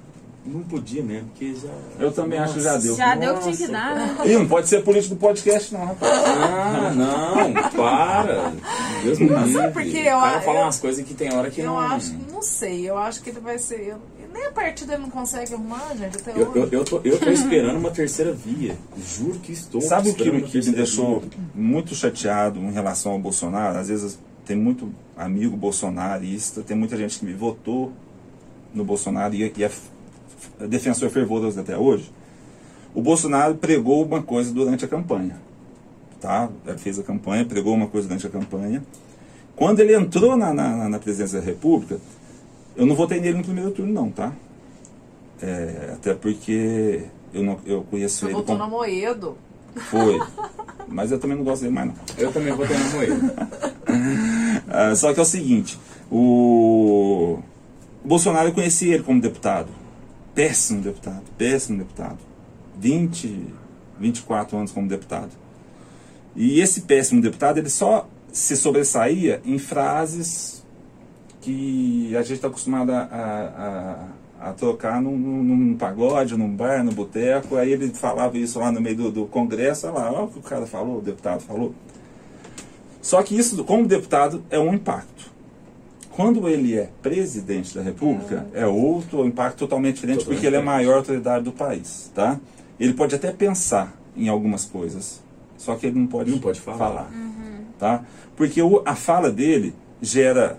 [0.45, 1.69] não podia mesmo, porque já.
[2.03, 2.95] Eu também acho que já deu.
[2.95, 3.73] Já deu o que tinha que Nossa.
[3.73, 4.17] dar, né?
[4.25, 6.11] Ih, não pode ser político do podcast, não, rapaz.
[6.25, 8.53] Ah, não, para.
[9.03, 9.61] Deus me Não, livre.
[9.61, 10.01] sabe por quê?
[10.01, 11.79] O cara Eu- fala eu- umas coisas que tem hora que Eu não.
[11.79, 13.89] acho, não sei, eu acho que ele vai ser.
[13.89, 13.97] eu-
[14.33, 16.69] nem a partida ele não consegue arrumar, gente, até Eu, eu, hoje.
[16.73, 18.77] eu, tô, eu tô esperando uma terceira via.
[18.97, 19.81] Juro que estou.
[19.81, 21.29] Sabe o que, que me deixou via.
[21.53, 23.77] muito chateado em relação ao Bolsonaro?
[23.77, 27.91] Às vezes tem muito amigo bolsonarista, tem muita gente que me votou
[28.73, 29.69] no Bolsonaro e, e é
[30.67, 32.11] defensor fervoroso até hoje.
[32.93, 35.39] O Bolsonaro pregou uma coisa durante a campanha.
[36.19, 36.49] Tá?
[36.65, 38.83] Ele fez a campanha, pregou uma coisa durante a campanha.
[39.55, 41.99] Quando ele entrou na, na, na presidência da República,
[42.75, 44.33] eu não votei nele no primeiro turno, não, tá?
[45.41, 48.69] É, até porque Eu, não, eu conheço Você ele votou como...
[48.69, 49.37] no Moedo.
[49.75, 50.19] Foi.
[50.87, 51.95] Mas eu também não gosto dele mais não.
[52.17, 53.31] Eu também vou ter no moído.
[54.73, 55.77] Ah, só que é o seguinte,
[56.09, 57.39] o...
[58.01, 59.67] o Bolsonaro eu conheci ele como deputado.
[60.33, 62.19] Péssimo deputado, péssimo deputado.
[62.79, 63.47] 20,
[63.99, 65.31] 24 anos como deputado.
[66.35, 70.65] E esse péssimo deputado, ele só se sobressaía em frases
[71.41, 74.07] que a gente está acostumado a,
[74.39, 77.57] a, a, tocar num, num, num pagode, num bar, no boteco.
[77.57, 80.39] Aí ele falava isso lá no meio do, do congresso, olha lá, olha o que
[80.39, 81.73] o cara falou, o deputado falou.
[83.01, 85.31] Só que isso, como deputado, é um impacto.
[86.15, 90.59] Quando ele é presidente da República, é outro impacto totalmente diferente, Totalmente porque ele é
[90.59, 92.39] a maior autoridade do país, tá?
[92.79, 95.21] Ele pode até pensar em algumas coisas,
[95.57, 97.09] só que ele não pode, Não pode falar.
[97.79, 98.03] tá?
[98.35, 100.57] Porque o- a fala dele gera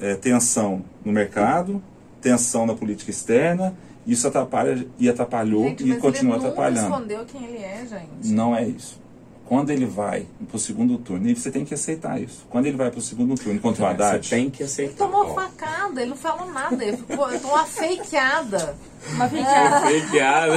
[0.00, 1.82] é, tensão no mercado,
[2.20, 3.74] tensão na política externa,
[4.06, 6.92] isso atrapalha e atrapalhou Gente, e mas continua ele nunca atrapalhando.
[6.94, 8.28] escondeu quem ele é, gente.
[8.32, 9.00] Não é isso.
[9.48, 12.44] Quando ele vai para o segundo turno, e você tem que aceitar isso.
[12.50, 14.96] Quando ele vai para o segundo turno contra o Você Haddad, tem que Ele aceitar.
[15.06, 16.84] tomou Ó, facada, ele não falou nada.
[16.84, 18.76] Ele ficou tomou uma fakeada.
[19.12, 19.80] Uma feiticeira.
[19.80, 20.54] Fakeada.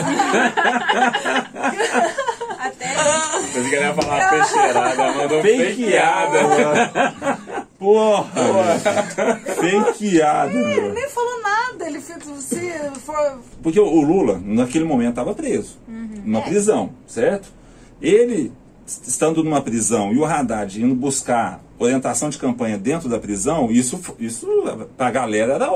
[2.60, 2.88] Até
[3.54, 6.39] Pensei que ele ia falar peixeirada, mandou fakeada.
[7.78, 8.25] Porra!
[9.56, 11.88] Fakeada, Ele nem falou nada.
[11.88, 12.19] Ele fez.
[12.43, 12.71] Se
[13.06, 15.78] for, Porque o Lula, naquele momento, estava preso.
[15.88, 16.43] Numa É.
[16.43, 17.49] prisão, certo?
[18.02, 18.52] Ele,
[19.08, 23.99] estando numa prisão, e o Haddad indo buscar orientação de campanha dentro da prisão, isso,
[24.19, 24.47] isso
[24.97, 25.71] para a galera era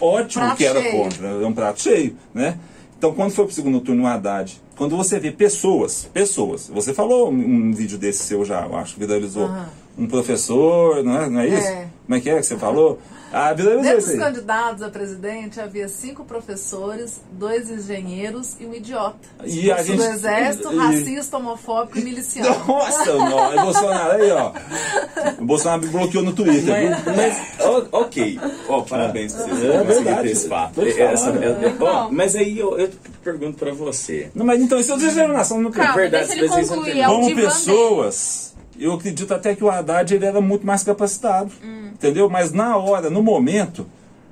[0.00, 1.02] ótimo Prato que era cheio.
[1.02, 1.26] contra.
[1.28, 2.58] Era um prato cheio, né?
[2.98, 7.30] Então, quando foi pro segundo turno o Haddad, quando você vê pessoas, pessoas, você falou
[7.30, 9.44] um, um vídeo desse seu já, eu acho que viralizou.
[9.44, 9.68] Aham.
[9.98, 11.66] Um professor, não é, não é isso?
[11.66, 11.88] É.
[12.06, 12.98] Como é que é que você falou?
[13.32, 19.18] Ah, viralizou Dentre os candidatos a presidente, havia cinco professores, dois engenheiros e um idiota.
[19.44, 22.48] E a gente- do exército, e- racista, homofóbico e miliciano.
[22.66, 24.52] Nossa, não, é Bolsonaro aí, ó.
[25.38, 26.90] O Bolsonaro me bloqueou no Twitter?
[27.06, 28.40] Mas, mas ok.
[28.68, 30.22] Ó, parabéns pra vocês É verdade.
[30.22, 30.82] ter esse fato.
[30.82, 32.90] Essa- é- é- ó, mas aí eu, eu
[33.22, 34.30] pergunto pra você.
[34.34, 36.98] Não, mas então isso é discriminação no Calma, verdade, deixa ele concluir.
[37.00, 41.50] É o Como pessoas, eu acredito até que o Haddad ele era muito mais capacitado.
[42.00, 42.30] Entendeu?
[42.30, 43.86] Mas na hora, no momento,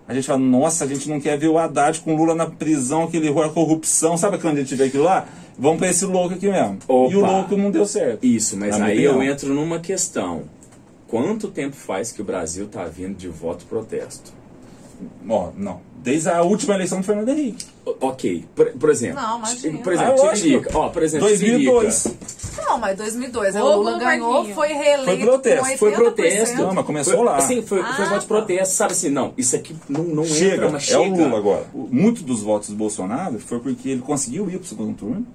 [0.08, 2.46] a gente fala, nossa, a gente não quer ver o Haddad com o Lula na
[2.46, 5.26] prisão, aquele horror, a corrupção, sabe quando a gente vê aquilo lá?
[5.58, 6.78] Vamos pra esse louco aqui mesmo.
[6.88, 7.12] Opa.
[7.12, 8.24] E o louco não deu certo.
[8.24, 9.32] Isso, mas aí eu opinião.
[9.32, 10.44] entro numa questão.
[11.08, 14.32] Quanto tempo faz que o Brasil tá vindo de voto protesto?
[15.28, 15.80] Ó, não.
[16.02, 17.66] Desde a última eleição do Fernando Henrique.
[17.84, 19.20] O- Ok, por, por exemplo.
[19.20, 19.78] Não, imagina.
[19.78, 20.32] Por exemplo, Ah.
[20.34, 20.78] Tiririca.
[20.78, 22.02] Ó, por exemplo, 2002.
[22.02, 22.26] Tiririca.
[22.66, 23.56] Não, mas 2002.
[23.56, 25.04] aí Ô, o Lula Lula ganhou, foi reeleito.
[25.04, 25.94] Foi protesto, com Foi 80%.
[25.96, 26.56] protesto.
[26.56, 27.40] Não, mas começou foi, lá.
[27.40, 28.34] Sim, foi, foi Ah, voto de tá.
[28.34, 28.74] protesto.
[28.74, 31.00] Sabe assim, não, isso aqui não, não entra, Chega, mas é chega.
[31.00, 31.66] o Lula agora.
[31.74, 35.26] Muito dos votos do Bolsonaro foi porque ele conseguiu ir pro segundo turno,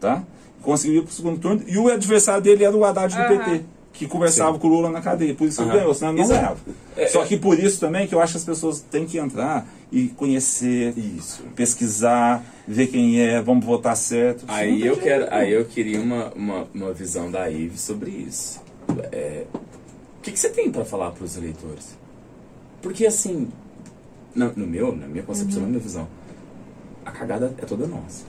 [0.00, 0.22] tá?
[0.62, 3.38] Conseguiu ir pro segundo turno e o adversário dele era o Haddad do Aham.
[3.38, 4.58] PT, que conversava Sim.
[4.58, 5.34] com o Lula na cadeia.
[5.34, 5.78] Por isso que ele Aham.
[5.78, 6.40] ganhou, senão não Exato.
[6.40, 6.60] ganhava.
[6.96, 7.26] É, Só é.
[7.26, 10.92] que por isso também que eu acho que as pessoas têm que entrar e conhecer,
[10.98, 11.42] Isso.
[11.54, 14.44] pesquisar, ver quem é, vamos votar certo.
[14.48, 18.60] Aí eu jeito, quero, aí eu queria uma, uma, uma visão da Ive sobre isso.
[19.12, 19.44] É,
[20.18, 21.96] o que, que você tem para falar para os eleitores?
[22.82, 23.48] Porque assim,
[24.34, 25.66] no, no meu, na minha concepção, Uhum.
[25.66, 26.08] na minha visão,
[27.06, 28.24] a cagada é toda nossa.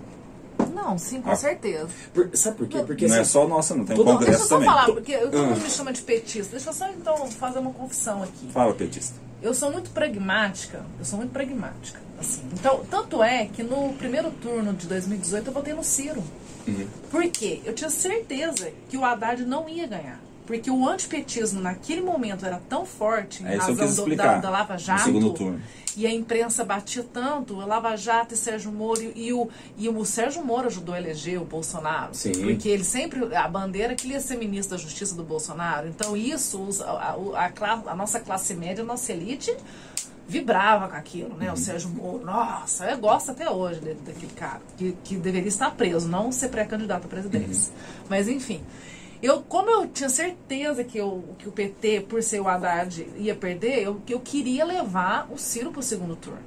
[0.76, 1.36] Não, sim, com Ah.
[1.36, 1.88] certeza.
[2.14, 2.84] Por- sabe por quê?
[2.86, 3.86] Porque Não é assim, só nossa, não.
[3.86, 5.44] Tem Tudo- Não, deixa eu congresso só falar, porque todo Ah.
[5.48, 6.52] mundo me chama de petista.
[6.52, 8.50] Deixa eu só então fazer uma confissão aqui.
[8.52, 9.16] Fala, petista.
[9.42, 12.00] Eu sou muito pragmática, eu sou muito pragmática.
[12.20, 12.42] Assim.
[12.54, 16.24] Então, tanto é que no primeiro turno de 2018 eu votei no Ciro.
[16.68, 16.88] Uhum.
[17.12, 17.62] Por quê?
[17.66, 20.20] Eu tinha certeza que o Haddad não ia ganhar.
[20.46, 24.78] Porque o antipetismo naquele momento era tão forte em É razão do- da, da Lava
[24.78, 25.04] Jato.
[25.98, 30.04] E a imprensa batia tanto, a Lava Jato e Sérgio Moro, e o, e o
[30.06, 32.14] Sérgio Moro ajudou a eleger o Bolsonaro.
[32.14, 32.34] Sim.
[32.34, 35.88] Porque ele sempre, a bandeira que ele ia ser ministro da Justiça do Bolsonaro.
[35.88, 39.56] Então isso, a, a- a a nossa classe média, a nossa elite,
[40.28, 41.52] vibrava com aquilo, né?
[41.52, 46.08] O Sérgio Moro, nossa, eu gosto até hoje daquele cara, que, que deveria estar preso,
[46.08, 47.72] não ser pré-candidato à presidência.
[48.10, 48.62] Mas enfim.
[49.26, 53.34] Eu, como eu tinha certeza que, eu, que o PT, por ser o Haddad, ia
[53.34, 56.38] perder, eu, que eu queria levar o Ciro para o segundo turno.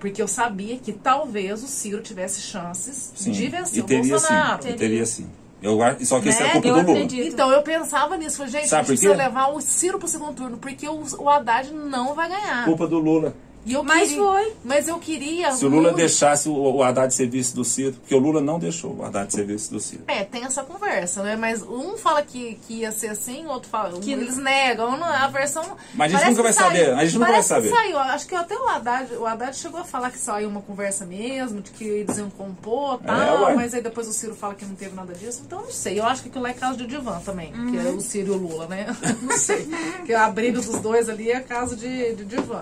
[0.00, 3.32] Porque eu sabia que talvez o Ciro tivesse chances Sim.
[3.32, 4.62] de vencer e o teria Bolsonaro.
[4.62, 4.68] sim.
[4.70, 5.26] E teria sim.
[5.62, 6.52] Eu, só que isso é Né?
[6.52, 6.92] culpa Eu do Lula.
[6.92, 7.32] acredito.
[7.34, 10.32] Então eu pensava nisso, falei, gente, Sabe a gente precisa levar o Ciro pro segundo
[10.34, 12.64] turno, porque o, o Haddad não vai ganhar.
[12.64, 13.34] Culpa do Lula.
[13.64, 14.52] E eu Mas queria- foi.
[14.64, 15.52] Mas eu queria.
[15.52, 18.40] Se o Lula muito- deixasse o, o Haddad ser vice do Ciro, porque o Lula
[18.40, 20.02] não deixou o Haddad ser vice do Ciro.
[20.08, 21.36] É, tem essa conversa, né?
[21.36, 24.00] Mas um fala que, que ia ser assim, o outro fala.
[24.00, 25.62] Que eles negam, não, a versão.
[25.94, 27.70] Mas a gente nunca vai saiu- saber, a gente nunca vai parece que saber.
[27.70, 31.06] saiu, acho que até o Haddad, o Haddad chegou a falar que saiu uma conversa
[31.06, 33.54] mesmo, de que eles iam compor e tal, ué.
[33.54, 36.00] mas aí depois o Ciro fala que não teve nada disso, então não sei.
[36.00, 38.36] Eu acho que aquilo lá é caso de divã também, que é o Ciro e
[38.36, 38.86] o Lula, né?
[39.22, 39.68] não sei.
[40.04, 42.60] Que a briga dos dois ali é caso de, de divã.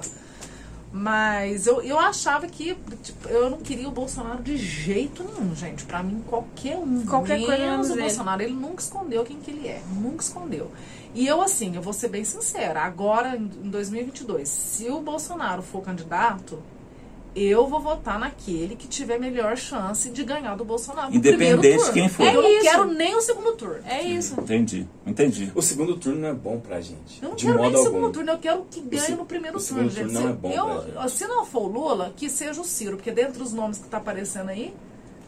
[0.93, 5.85] Mas eu, eu achava que tipo, eu não queria o Bolsonaro de jeito nenhum, gente.
[5.85, 7.07] Pra mim, qualquer um.
[7.07, 7.97] Qualquer coisa menos menos o.
[7.97, 8.43] Bolsonaro.
[8.43, 9.81] Ele nunca escondeu quem que ele é.
[9.93, 10.71] Nunca escondeu.
[11.15, 12.83] E eu, assim, eu vou ser bem sincera.
[12.83, 16.61] Agora, em em 2022, se o Bolsonaro for candidato,
[17.35, 21.15] eu vou votar naquele que tiver melhor chance de ganhar do Bolsonaro.
[21.15, 22.25] Independente primeiro de quem for.
[22.25, 22.61] Eu É não isso.
[22.63, 23.79] quero nem o segundo turno.
[23.87, 24.35] É isso.
[24.41, 25.53] Entendi, entendi.
[25.55, 27.23] O segundo turno não é bom pra gente.
[27.23, 28.13] Eu não de quero nem o segundo algum.
[28.13, 30.13] turno, eu quero que ganhe se- no primeiro o turno, segundo gente.
[30.13, 31.13] turno não é bom eu, pra gente.
[31.13, 33.99] se não for o Lula, que seja o Ciro, porque dentre os nomes que tá
[33.99, 34.75] aparecendo aí,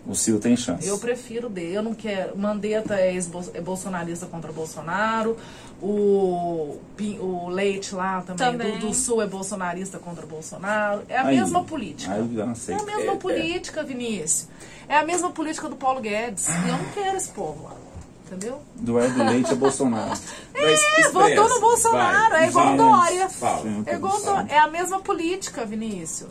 [0.05, 0.87] O Ciro tem chance.
[0.88, 1.75] eu prefiro dele.
[1.77, 2.37] Eu não quero.
[2.37, 3.17] Mandetta é,
[3.55, 5.37] é bolsonarista contra Bolsonaro.
[5.83, 6.79] O,
[7.21, 8.79] o Leite lá também, Também.
[8.79, 11.03] Do, do Sul é bolsonarista contra Bolsonaro.
[11.09, 12.12] É a Aí- mesma política.
[12.14, 12.21] Aí.
[12.38, 13.16] É a mesma É, é.
[13.16, 14.47] política, Vinícius.
[14.88, 16.49] É a mesma política do Paulo Guedes.
[16.49, 17.73] E eu não quero esse povo lá.
[18.27, 18.62] Entendeu?
[18.77, 20.18] Do Eduardo Leite é Bolsonaro.
[20.55, 22.31] Mas É, votou no Bolsonaro.
[22.31, 22.45] vai.
[22.45, 23.29] É igual Dória.
[23.87, 24.47] É, igual Dória.
[24.55, 26.31] é a mesma política, Vinícius.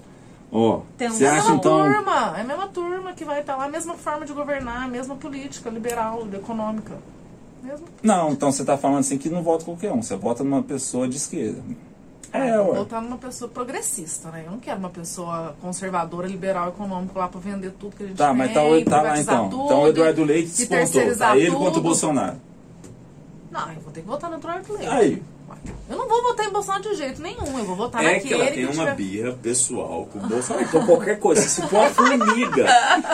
[0.51, 1.77] Um- você É a acha mesma então.
[1.93, 2.33] turma.
[2.37, 3.65] É a mesma turma que vai estar lá.
[3.65, 4.83] A mesma forma de governar.
[4.85, 6.97] A mesma política liberal, econômica.
[7.63, 7.85] Mesmo.
[8.01, 11.07] Não, então você tá falando assim que não vota qualquer um, você vota numa pessoa
[11.07, 11.61] de esquerda.
[12.33, 12.79] É, eu vou ué.
[12.79, 14.43] votar numa pessoa progressista, né?
[14.45, 18.15] Eu não quero uma pessoa conservadora, liberal, econômica lá pra vender tudo que a gente
[18.17, 19.49] Tá, tem, mas tá, o- tá lá então.
[19.49, 21.59] tudo, Então o Eduardo Leite terceirizar Tá ele tudo.
[21.59, 22.37] contra o Bolsonaro.
[23.51, 24.87] Não, eu vou ter que votar no Eduardo Leite.
[24.87, 25.23] Aí.
[25.89, 27.57] Eu não vou votar em Bolsonaro de jeito nenhum.
[27.59, 28.95] Eu vou votar É naquele que ela tem uma tiver...
[28.95, 30.65] birra pessoal com o Bolsonaro.
[30.65, 32.65] Então qualquer coisa, se for uma formiga,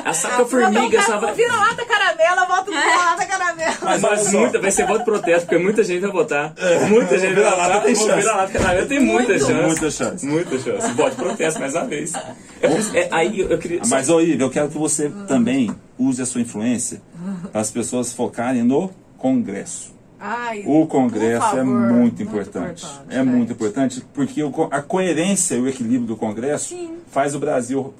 [0.06, 1.34] a saca formiga só vai.
[1.34, 3.78] Vira lá da caramela, bota no lá da caramela.
[3.82, 6.54] Mas Mas, muita, vai ser voto protesto, porque muita gente vai votar.
[6.90, 7.82] Muita gente vai Vira-lata votar.
[7.84, 8.16] tem chance.
[8.16, 9.46] Virar lá, caramelo tem muita Muito.
[9.46, 9.64] chance.
[9.66, 10.26] Muita chance.
[10.26, 10.92] Muita chance.
[10.94, 12.14] Voto protesto mais uma vez.
[12.62, 13.82] É, é, aí eu, eu queria.
[13.88, 17.02] Mas, ô Ivo, eu quero que você também use a sua influência
[17.52, 19.97] para as pessoas focarem no Congresso.
[20.20, 22.86] Ai, O Congresso por favor, é muito importante.
[23.10, 23.26] é gente.
[23.28, 26.96] muito importante porque a coerência e o equilíbrio do Congresso Sim.
[27.08, 27.94] faz o Brasil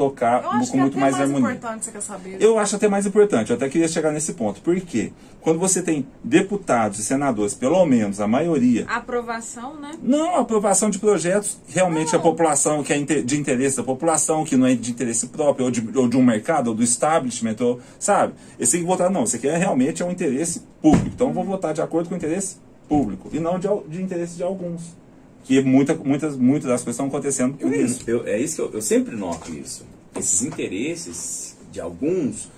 [0.00, 1.54] tocar Eu acho com que é muito até mais, mais harmonia.
[1.56, 2.36] importante, você quer saber.
[2.40, 4.62] Eu acho até mais importante, eu até queria chegar nesse ponto.
[4.62, 5.12] Por quê?
[5.42, 9.92] Quando você tem deputados e senadores, pelo menos a maioria, Aprovação, né?
[10.02, 14.66] não aprovação de projetos realmente a população que é de interesse da população, que não
[14.66, 18.32] é de interesse próprio, ou de, ou de um mercado, ou do establishment, ou, sabe?
[18.58, 21.10] Esse tem que votar, não, isso aqui é realmente é um interesse público.
[21.14, 22.56] Então eu vou votar de acordo com o interesse
[22.88, 24.98] público, e não de, de interesse de alguns.
[25.42, 28.02] Que muita, muitas, muitas das coisas estão acontecendo por Eu- isso.
[28.06, 29.86] eu- é isso que eu, eu sempre noto isso.
[30.16, 32.48] Esses interesses de alguns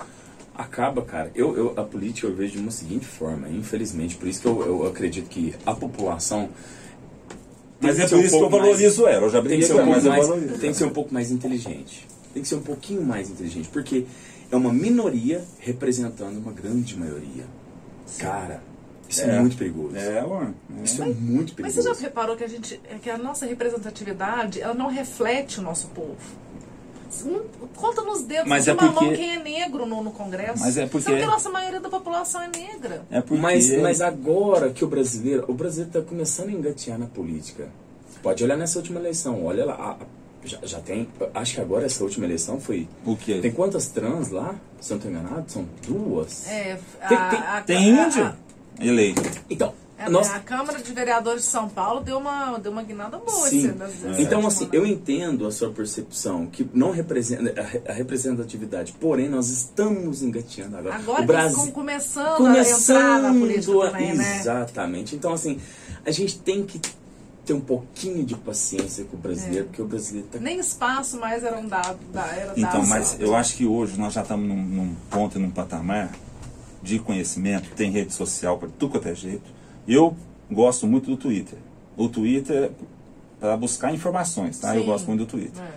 [0.54, 1.30] acaba, cara.
[1.34, 4.16] Eu, eu- a política eu vejo de uma seguinte forma, infelizmente.
[4.16, 6.48] Por isso que eu, eu acredito que a população.
[7.80, 9.26] Mas é por um isso que eu mais- valorizo ela.
[9.26, 10.58] Eu já Tem que, briguei ser com um mas mais, valorizo.
[10.58, 12.06] tem que ser um pouco mais inteligente.
[12.32, 13.68] Tem que ser um pouquinho mais inteligente.
[13.68, 14.06] Porque
[14.50, 17.44] é uma minoria representando uma grande maioria.
[18.18, 18.62] Cara,
[19.08, 19.40] isso é, É.
[19.40, 19.96] muito perigoso.
[19.96, 20.52] É, ué.
[20.80, 20.84] É.
[20.84, 21.82] Isso é muito Mas perigoso.
[21.82, 25.62] você já reparou que a gente, é que a nossa representatividade, ela não reflete o
[25.62, 26.16] nosso povo?
[27.76, 30.60] Conta nos dedos Mas de é uma porque- mão quem é negro no, no Congresso.
[30.60, 33.04] Mas é porque- Sendo que a nossa maioria da população é negra.
[33.10, 33.40] É porque...
[33.40, 37.68] Mas, mas agora que o brasileiro, o brasileiro está começando a engatear na política.
[38.22, 39.96] Pode olhar nessa última eleição, olha lá, a-
[40.44, 43.38] já, já tem, acho que agora essa última eleição foi, O quê?
[43.40, 44.54] tem quantas trans lá?
[44.80, 46.46] Se eu não estou enganado, são duas.
[46.48, 48.34] É, Tem- a, tem- a- Tem a- índio
[48.80, 49.22] eleito.
[49.50, 49.72] Então,
[50.06, 53.48] A, nós, a Câmara de Vereadores de São Paulo deu uma, deu uma guinada boa.
[53.48, 53.68] Sim.
[53.68, 58.92] nessa- Então, assim, eu entendo a sua percepção, que não representa a re- a representatividade,
[59.00, 60.94] porém, nós estamos engateando agora.
[60.96, 64.38] Agora o Brasil estão começando, começando a entrar na política também, né?
[64.40, 65.14] Exatamente.
[65.14, 65.58] Então, assim,
[66.04, 66.80] a gente tem que
[67.44, 71.42] ter um pouquinho de paciência com o brasileiro, porque o brasileiro tá Nem espaço mais
[71.42, 72.86] eram dado, da- era Então, dado.
[72.86, 76.10] mas eu acho que hoje nós já estamos num, num ponto e num patamar
[76.82, 79.42] de conhecimento, tem rede social para tudo quanto é jeito.
[79.86, 80.14] Eu
[80.50, 81.58] gosto muito do Twitter.
[81.96, 82.70] O Twitter
[83.40, 84.74] para buscar informações, tá?
[84.76, 84.86] Eu Sim.
[84.86, 85.62] gosto muito do Twitter.
[85.62, 85.68] É.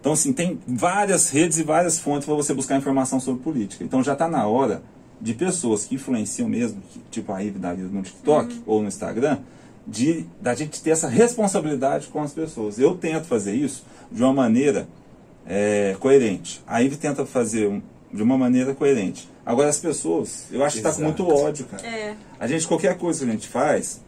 [0.00, 3.82] Então, assim, tem várias redes e várias fontes para você buscar informação sobre política.
[3.82, 4.82] Então, já está na hora
[5.20, 9.38] de pessoas que influenciam mesmo, tipo a Ive da vida no TikTok ou no Instagram,
[9.84, 12.78] de da gente ter essa responsabilidade com as pessoas.
[12.78, 14.86] Eu tento fazer isso de uma maneira
[15.44, 16.62] é, coerente.
[16.66, 17.82] A Ive tenta fazer um-
[18.12, 19.28] de uma maneira coerente.
[19.44, 21.40] Agora, as pessoas, eu acho que está com muito Exato.
[21.40, 21.86] ódio, cara.
[21.86, 22.14] É.
[22.40, 24.00] A gente, qualquer coisa que a gente faz,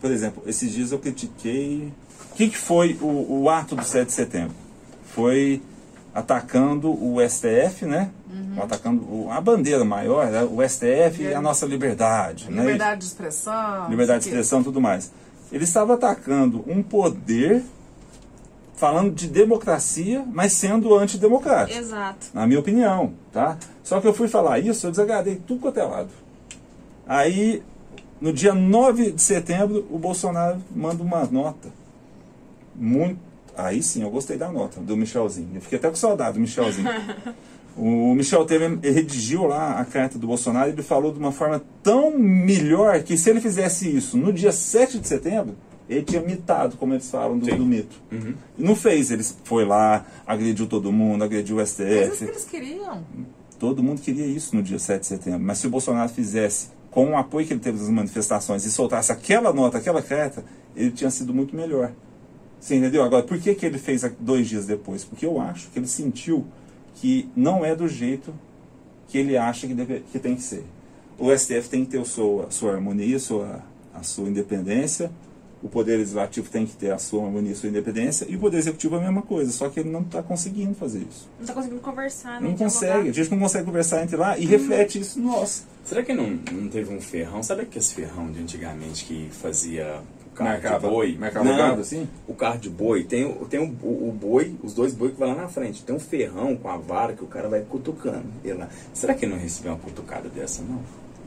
[0.00, 1.92] por exemplo, esses dias eu critiquei.
[2.32, 4.54] O que, que foi o, o ato do 7 de setembro?
[5.14, 5.60] Foi
[6.14, 8.10] atacando o STF, né?
[8.30, 8.62] Uhum.
[8.62, 10.42] Atacando o- a bandeira maior, né?
[10.42, 12.50] o STF e a nossa liberdade.
[12.50, 12.60] né?
[12.60, 13.88] Liberdade de expressão.
[13.88, 15.10] liberdade de expressão e tudo mais.
[15.50, 17.62] Ele estava atacando um poder,
[18.76, 22.26] falando de democracia, mas sendo antidemocrático, Exato.
[22.34, 23.56] na minha opinião, tá?
[23.82, 26.10] Só que eu fui falar isso, eu desagradei tudo quanto é lado.
[27.06, 27.62] Aí,
[28.20, 31.68] no dia 9 de setembro, o Bolsonaro manda uma nota.
[32.74, 33.18] Muito.
[33.56, 35.50] Aí sim, eu gostei da nota, do Michelzinho.
[35.54, 36.88] Eu fiquei até com saudade do Michelzinho.
[37.78, 41.62] O Michel Temer redigiu lá a carta do Bolsonaro e ele falou de uma forma
[41.80, 45.54] tão melhor que se ele fizesse isso no dia 7 de setembro,
[45.88, 47.96] ele tinha mitado, como eles falam, do, do mito.
[48.10, 48.34] Uhum.
[48.58, 52.24] E não fez, ele foi lá, agrediu todo mundo, agrediu o Mas isso que STF.
[52.24, 53.04] eles queriam.
[53.60, 55.40] Todo mundo queria isso no dia 7 de setembro.
[55.40, 59.12] Mas se o Bolsonaro fizesse com o apoio que ele teve nas manifestações e soltasse
[59.12, 60.44] aquela nota, aquela carta,
[60.74, 61.92] ele tinha sido muito melhor.
[62.58, 63.04] Você entendeu?
[63.04, 65.04] Agora, por que, que ele fez dois dias depois?
[65.04, 66.44] Porque eu acho que ele sentiu
[66.96, 68.34] que não é do jeito
[69.06, 70.64] que ele acha que, deve, que tem que ser.
[71.16, 73.62] O STF tem que ter sua, sua harmonia, a sua,
[73.94, 75.08] a sua independência.
[75.62, 78.26] O Poder Legislativo tem que ter a sua harmonia, a sua independência.
[78.28, 81.06] E o Poder Executivo é a mesma coisa, só que ele não está conseguindo fazer
[81.08, 81.28] isso.
[81.38, 82.48] Não tá conseguindo conversar, né?
[82.48, 83.08] Não consegue.
[83.08, 85.77] A gente não consegue conversar entre lá e reflete isso no nosso.
[85.88, 87.42] Será que não, não teve um ferrão?
[87.42, 91.16] Sabe aqueles ferrão de antigamente que fazia o carro Marcava- de boi?
[91.18, 92.06] marcava não, gado, assim?
[92.26, 95.18] O carro de boi, tem, o- tem o, o, o boi, os dois boi que
[95.18, 95.82] vai lá na frente.
[95.82, 98.26] Tem um ferrão com a vara que o cara vai cutucando.
[98.44, 98.68] Ele lá.
[98.92, 100.80] Será que ele não recebeu uma cutucada dessa, não?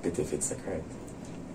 [0.03, 0.84] Ter feito essa carta?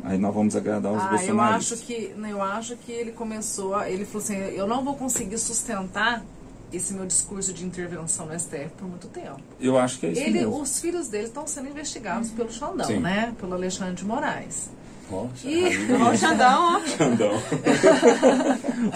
[0.05, 1.79] Aí nós vamos agradar os Ah, eu bolsonaristas.
[1.79, 5.39] acho que eu acho que ele começou, a- ele falou assim, eu não vou conseguir
[5.39, 6.25] sustentar
[6.73, 9.41] esse meu discurso de intervenção no STF por muito tempo.
[9.61, 10.61] Eu acho que é isso Ele, mesmo.
[10.61, 12.99] os filhos dele estão sendo investigados pelo Xandão, Sim.
[13.01, 13.33] né?
[13.41, 14.71] Pelo Alexandre de Moraes.
[15.09, 16.81] Nossa, E- Ó, o Xandão, ó.
[16.87, 17.31] Xandão.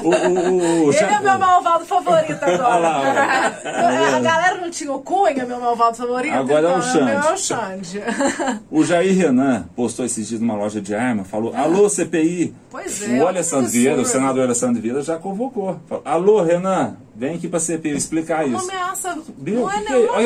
[0.03, 2.69] O, o, o, o Ele é meu malvado favorito agora.
[2.77, 6.35] Olha lá, A galera não tinha o Cunha, meu malvado favorito.
[6.35, 8.01] Agora é o então, meu é o Xande.
[8.01, 8.03] Xande.
[8.71, 12.55] o Jair Renan postou esses dias numa loja de arma, falou, alô CPI.
[12.71, 15.81] Pois o é, Alessandro que Vieira, o senador Alessandro Vieira já convocou.
[15.89, 18.71] Falou, alô Renan, vem aqui pra CPI explicar Uma isso.
[18.71, 19.19] ameaça.
[19.37, 19.61] Viu?
[19.61, 20.23] Não é nenhuma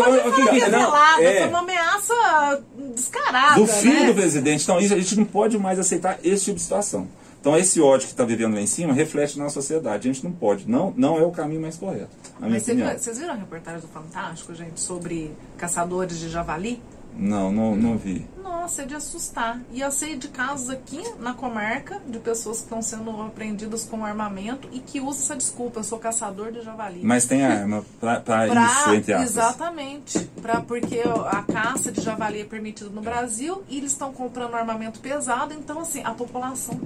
[1.20, 1.38] é.
[1.40, 2.62] foi uma ameaça
[2.94, 3.60] descarada.
[3.60, 4.06] Do filho né?
[4.06, 4.62] do presidente.
[4.62, 7.08] Então isso, a gente não pode mais aceitar esse tipo de situação.
[7.40, 10.08] Então esse ódio que está vivendo lá em cima reflete na sociedade.
[10.08, 10.70] A gente não pode.
[10.70, 12.10] Não, não é o caminho mais correto.
[12.38, 16.80] Mas vocês viram a reportagem do Fantástico, gente, sobre caçadores de javali?
[17.16, 18.26] Não, não, não vi.
[18.42, 19.60] Nossa, é de assustar.
[19.72, 24.04] E eu sei de casos aqui na comarca de pessoas que estão sendo apreendidas com
[24.04, 27.00] armamento e que usam essa desculpa, eu sou caçador de javali.
[27.02, 29.30] Mas tem arma Pra- isso, entre aspas.
[29.30, 30.18] Exatamente.
[30.42, 31.00] Pra, porque
[31.30, 35.80] a caça de javali é permitida no Brasil e eles estão comprando armamento pesado, então
[35.80, 36.78] assim, a população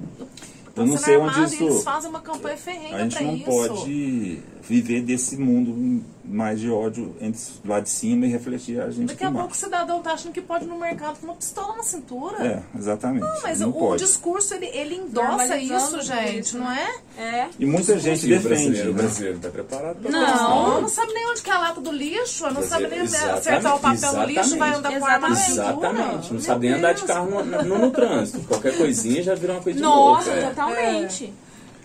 [0.75, 3.35] Eu não sei onde armada isso- e eles fazem uma campanha ferrenha A gente não
[3.35, 3.45] isso.
[3.45, 9.07] pode viver desse mundo mais de ódio entre lá de cima e refletir a gente
[9.07, 11.75] Daqui a pouco o cidadão tá achando que pode ir no mercado com uma pistola
[11.75, 12.37] na cintura.
[12.45, 13.21] É, exatamente.
[13.21, 14.03] Não, mas não o, pode.
[14.03, 16.95] discurso, ele, ele endossa isso, gente, não é?
[17.17, 17.47] É.
[17.59, 18.47] E muita gente E o defende.
[18.47, 19.01] brasileiro, o né?
[19.01, 20.23] brasileiro tá preparado pra Não.
[20.25, 22.99] isso, Não, não sabe nem onde que é a lata do lixo, não sabe nem
[22.99, 25.45] Exatamente, acertar o papel no lixo, vai andar com arma na exatamente.
[25.45, 25.89] cintura.
[25.89, 26.25] Exatamente.
[26.27, 28.39] Não Meu sabe nem andar de carro no, no- no trânsito.
[28.47, 30.71] Qualquer coisinha já vira uma coisa de Nossa, louco.
[30.73, 31.09] é.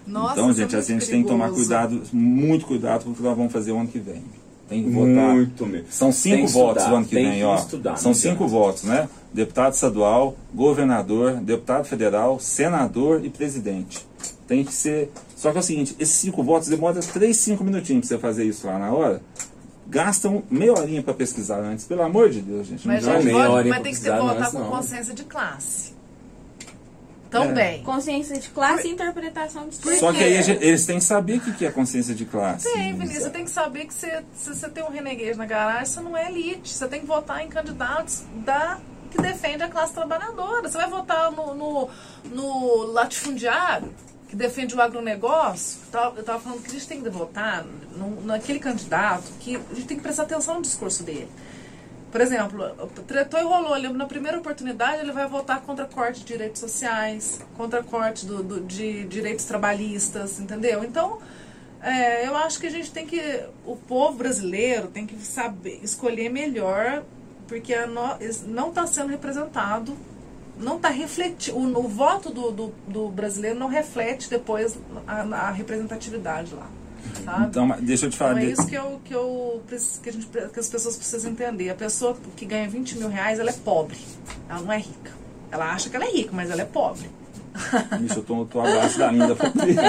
[0.06, 1.66] Nossa, Então, é gente, a gente tem que tomar perigoso.
[1.68, 4.22] cuidado, muito cuidado com o que nós vamos fazer o ano que vem.
[4.68, 5.34] Tem que votar.
[5.34, 5.86] Muito mesmo.
[5.90, 7.54] São cinco Tem votos estudar, o ano que tem vem, que ó.
[7.56, 9.08] estudar, São não cinco votos, né?
[9.32, 14.06] Deputado estadual, governador, deputado federal, senador e presidente.
[14.46, 15.10] Tem que ser.
[15.36, 18.44] Só que é o seguinte, esses cinco votos demora três, cinco minutinhos pra você fazer
[18.44, 19.20] isso lá na hora.
[19.86, 22.86] Gastam meia horinha pra pesquisar antes, pelo amor de Deus, gente.
[22.86, 24.58] Mas, não gente, meia pode- hora mas pra tem que ser precisar, votar mas com
[24.60, 24.70] não.
[24.70, 25.93] consciência de classe.
[27.42, 27.46] É.
[27.48, 27.82] Também.
[27.82, 31.40] Consciência de classe e interpretação de Só que aí gente- eles têm que saber o
[31.40, 32.72] que que é consciência de classe.
[32.72, 35.86] Tem, Vinícius, você tem que saber que você, se você tem um reneguejo na garagem,
[35.86, 36.68] você não é elite.
[36.72, 38.78] Você tem que votar em candidatos da,
[39.10, 40.68] que defende a classe trabalhadora.
[40.68, 41.88] Você vai votar no, no,
[42.30, 43.92] no latifundiário,
[44.28, 45.78] que defende o agronegócio.
[45.92, 47.64] Eu estava falando que a gente tem que votar
[47.96, 51.28] num- naquele candidato que a gente tem que prestar atenção no discurso dele.
[52.14, 52.60] Por exemplo,
[53.08, 53.76] tretou e rolou.
[53.76, 58.40] Ele, na primeira oportunidade, ele vai votar contra corte de direitos sociais, contra corte do,
[58.40, 60.84] do- de direitos trabalhistas, entendeu?
[60.84, 61.18] Então,
[61.82, 63.20] é, eu acho que a gente tem que.
[63.66, 67.02] O povo brasileiro tem que saber escolher melhor,
[67.48, 69.96] porque no- não está sendo representado,
[70.56, 71.58] não está refletindo.
[71.58, 76.68] O, o voto do, do, do brasileiro não reflete depois a, a representatividade lá.
[77.24, 77.46] Sabe?
[77.46, 78.32] Então, deixa eu te falar.
[78.32, 79.62] Então é isso que, eu, que, eu,
[80.02, 81.70] que, a gente, que as pessoas precisam entender.
[81.70, 83.98] A pessoa que ganha 20 mil reais, ela é pobre.
[84.48, 85.12] Ela não é rica.
[85.50, 87.08] Ela acha que ela é rica, mas ela é pobre.
[88.04, 89.80] Ixi, eu tô, tô abaixo da linha da pobreza.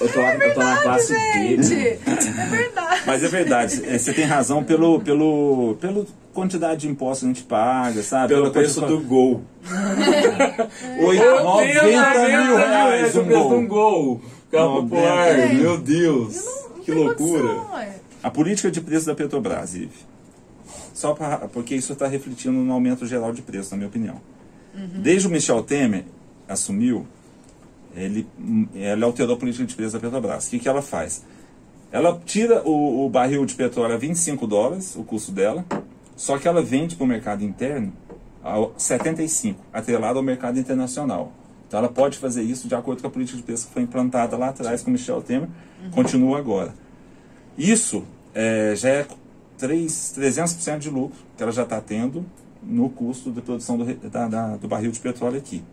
[0.00, 1.98] Eu tô, eu tô na classe Gente, B.
[2.04, 3.02] é verdade.
[3.06, 7.28] Mas é verdade, é, você tem razão pelo, pelo, pelo quantidade de impostos que a
[7.28, 8.28] gente paga, sabe?
[8.34, 9.42] Pelo Pela preço quantidade- do gol.
[11.06, 14.20] Oito- 90 mil reais o um preço de um gol.
[14.54, 14.88] Carro 90.
[14.88, 16.44] popular, meu Deus.
[16.44, 17.48] Não Que tem loucura.
[17.54, 17.94] condição.
[18.22, 19.90] A política de preço da Petrobras, Ive.
[20.94, 24.20] Só pra, porque isso está refletindo no aumento geral de preço, na minha opinião.
[24.74, 26.04] Desde o Michel Temer
[26.48, 27.06] assumiu,
[27.94, 28.26] ele,
[28.74, 30.46] ele alterou a política de preço da Petrobras.
[30.46, 31.22] O que, que ela faz?
[31.92, 35.64] Ela tira o, o barril de petróleo a 25 dólares, o custo dela,
[36.16, 37.92] só que ela vende para o mercado interno
[38.42, 41.32] a 75, atrelado ao mercado internacional.
[41.74, 44.36] Então ela pode fazer isso de acordo com a política de preço que foi implantada
[44.36, 45.48] lá atrás com o Michel Temer,
[45.90, 46.72] continua agora.
[47.58, 49.06] Isso é, já é
[49.58, 52.24] 3, 300% de lucro que ela já está tendo
[52.62, 55.64] no custo de produção do, da- da- do barril de petróleo aqui.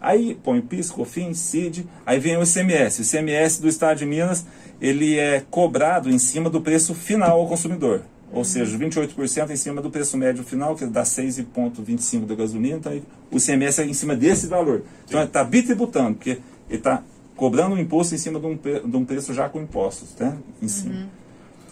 [0.00, 3.00] Aí põe o PIS, COFINS, CID, aí vem o ICMS.
[3.00, 4.46] O ICMS do Estado de Minas,
[4.80, 8.02] ele é cobrado em cima do preço final ao consumidor.
[8.32, 12.92] Ou seja, 28% em cima do preço médio final, que dá 6,25 da gasolina, então
[13.30, 14.82] o ICMS é em cima desse valor.
[15.06, 17.02] Então ele está bitributando, porque ele está
[17.36, 20.38] cobrando um imposto em cima de um, de um preço já com impostos, né?
[20.62, 21.08] Em cima.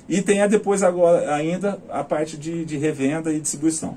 [0.09, 3.97] E tem a depois agora ainda a parte de, de revenda e distribuição.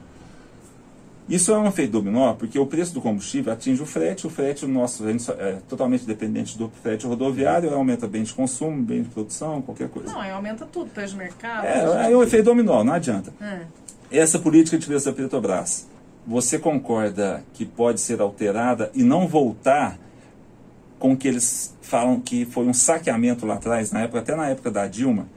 [1.31, 4.65] Isso é um efeito dominó, porque o preço do combustível atinge o frete, o frete
[4.65, 9.03] nosso a gente só- é totalmente dependente do frete rodoviário, aumenta bem de consumo, bem
[9.03, 10.11] de produção, qualquer coisa.
[10.11, 11.65] Não, aí aumenta tudo, preço de mercado.
[11.65, 13.31] É, é um efeito dominó, não adianta.
[13.39, 13.61] É.
[14.11, 15.87] Essa política de preço da Petrobras,
[16.27, 19.97] você concorda que pode ser alterada e não voltar
[20.99, 24.49] com o que eles falam que foi um saqueamento lá atrás, na época, até na
[24.49, 25.27] época da Dilma?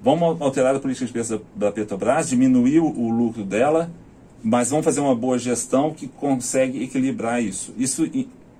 [0.00, 3.90] Vamos alterar a política de preço da Petrobras, diminuir o, o lucro dela,
[4.42, 7.72] mas vamos fazer uma boa gestão que consegue equilibrar isso.
[7.76, 8.08] Isso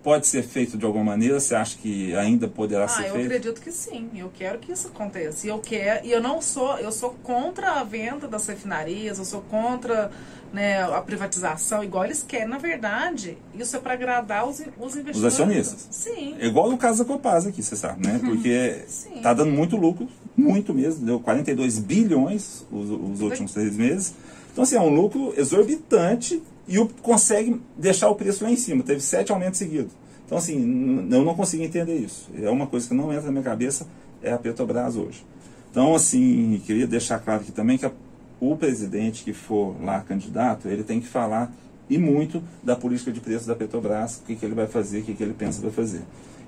[0.03, 1.39] pode ser feito de alguma maneira?
[1.39, 3.27] Você acha que ainda poderá Ah, ser eu feito?
[3.27, 4.09] acredito que sim.
[4.17, 5.47] Eu quero que isso aconteça.
[5.47, 9.25] E eu quero, e eu não sou, eu sou contra a venda das refinarias, eu
[9.25, 10.11] sou contra
[10.53, 12.49] né, a privatização, igual eles querem.
[12.49, 15.25] Na verdade, isso é para agradar os, os investidores.
[15.35, 15.87] acionistas.
[15.91, 16.35] Sim.
[16.41, 18.21] É igual no caso da Copasa aqui, você sabe, né?
[18.23, 19.15] Porque Sim.
[19.17, 21.07] está dando muito lucro, muito mesmo.
[21.07, 24.15] Deu 42 bilhões os, os últimos três meses.
[24.53, 28.83] Então, assim, é um lucro exorbitante e o, consegue deixar o preço lá em cima.
[28.83, 29.93] Teve sete aumentos seguidos.
[30.27, 32.29] Então, assim, eu não consigo entender isso.
[32.41, 33.87] É uma coisa que não entra na minha cabeça,
[34.23, 35.25] é a Petrobras hoje.
[35.71, 37.93] Então, assim, queria deixar claro aqui também que a-
[38.41, 41.53] o presidente que for lá candidato, ele tem que falar
[41.89, 45.03] e muito da política de preço da Petrobras, o que, que ele vai fazer, o
[45.03, 46.03] que, que ele pensa vai fazer.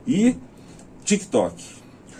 [0.06, 0.36] E
[1.04, 1.62] TikTok.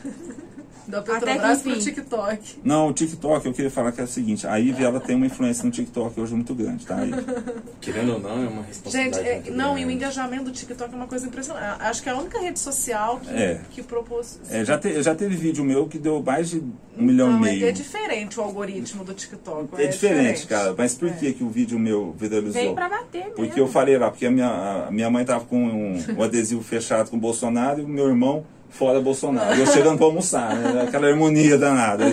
[0.86, 1.78] Da Até Petrobras que pro.
[1.80, 2.58] TikTok.
[2.62, 5.26] Não, o TikTok, eu queria falar que é o seguinte, a Ivy, ela tem uma
[5.26, 7.02] influência no TikTok hoje muito grande, tá?
[7.04, 7.24] Ivy?
[7.80, 9.28] Querendo ou não, é uma Gente, responsabilidade.
[9.28, 11.80] é- muito não, e o engajamento do TikTok é uma coisa impressionante.
[11.80, 13.60] Acho que é a única rede social que, É.
[13.70, 14.38] que propôs.
[14.50, 16.58] É, já, te- já teve vídeo meu que deu mais de
[16.98, 17.66] um milhão Não, e é, meio.
[17.66, 19.68] é diferente o algoritmo do TikTok.
[19.80, 20.74] É diferente, cara.
[20.76, 21.12] Mas por É.
[21.12, 22.52] que, que o vídeo meu viralizou?
[22.52, 23.34] Veio pra bater mesmo.
[23.34, 26.62] Porque eu falei lá, porque a minha, a minha mãe tava com um, um adesivo
[26.62, 28.44] fechado com o Bolsonaro e o meu irmão
[28.74, 29.58] fora Bolsonaro.
[29.58, 30.82] Eu chegando para almoçar, né?
[30.82, 32.04] Aquela harmonia danada.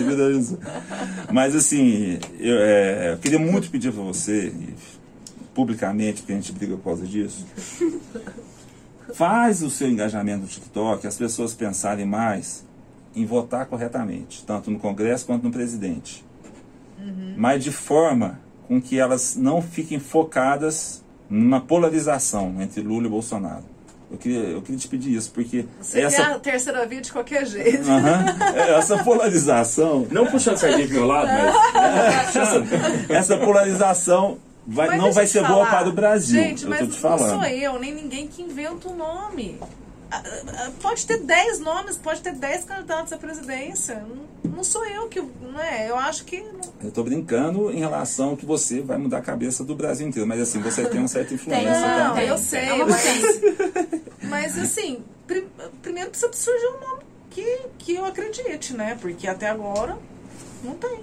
[1.30, 4.52] Mas assim, eu, é, eu queria muito pedir para você,
[5.54, 7.44] publicamente, porque a gente briga por causa disso,
[9.12, 12.64] faz o seu engajamento no TikTok, as pessoas pensarem mais
[13.14, 16.24] em votar corretamente, tanto no Congresso quanto no presidente.
[17.36, 23.71] Mas de forma com que elas não fiquem focadas numa polarização entre Lula e Bolsonaro.
[24.12, 27.10] Eu queria, eu queria te pedir isso, porque Você quer essa, a terceira via de
[27.10, 27.90] qualquer jeito.
[27.90, 28.24] Aham.
[28.76, 32.36] essa polarização, Não puxando sardinha pro meu lado, mas.
[33.08, 34.36] essa polarização
[34.66, 35.78] vai, Mas não vai ser boa falar.
[35.78, 36.42] para o Brasil.
[36.42, 39.58] Gente, eu mas não sou eu, nem ninguém que inventa o nome.
[40.80, 44.04] Pode ter 10 nomes, pode ter 10 candidatos à presidência.
[44.44, 45.20] Não, não sou eu que.
[45.20, 45.88] Não é?
[45.88, 46.40] Eu acho que.
[46.40, 50.28] não- Eu tô brincando em relação que você vai mudar a cabeça do Brasil inteiro,
[50.28, 51.70] mas assim, você tem uma certa influência.
[51.70, 52.24] Não, tá?
[52.24, 53.40] eu sei, É uma mas,
[54.22, 55.46] mas assim, pri-
[55.80, 58.96] primeiro precisa surgir um nome que, que eu acredite, né?
[59.00, 59.98] Porque até agora
[60.62, 61.00] não tem.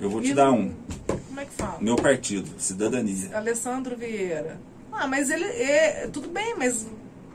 [0.00, 0.74] Eu vou te E dar um.
[1.28, 1.78] Como é que fala?
[1.80, 3.36] Meu partido, Cidadania.
[3.36, 4.58] Alessandro Vieira.
[4.92, 6.08] Ah, mas ele é.
[6.12, 6.86] Tudo bem, mas.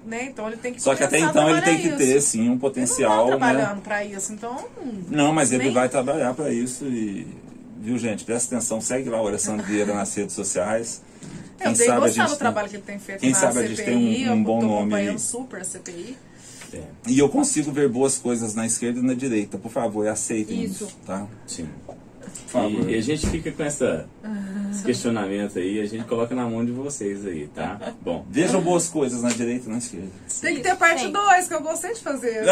[0.06, 1.98] Né, então ele tem que Só que até a então ele tem que isso.
[1.98, 3.26] ter, sim, um Ele não potencial.
[3.26, 3.38] tá né?
[3.38, 4.66] trabalhando pra isso, então.
[5.10, 7.26] Não, mas ele Nem- vai trabalhar para isso e.
[7.82, 8.24] Viu, gente?
[8.24, 11.02] Presta atenção, segue lá o Alessandro Vieira nas redes sociais.
[11.60, 13.36] Eu Quem dei sabe a gente do tem- trabalho que ele tem feito quem na
[13.36, 13.76] sabe a CPI.
[13.76, 16.18] gente tem um- um eu bom nome super a CPI.
[16.74, 19.58] É, E eu consigo ver boas coisas na esquerda e na direita.
[19.58, 20.86] Por favor, aceitem Isso.
[20.86, 21.26] isso, tá?
[21.48, 21.68] sim.
[22.26, 22.90] Por favor.
[22.90, 24.06] E, e a gente fica com essa
[24.72, 27.80] esse questionamento aí, a gente coloca na mão de vocês aí, tá?
[28.02, 28.26] Bom.
[28.30, 30.08] Vejam boas coisas na direita e na esquerda.
[30.42, 31.12] Tem que ter parte Tem.
[31.12, 32.44] 2, que eu gostei de fazer.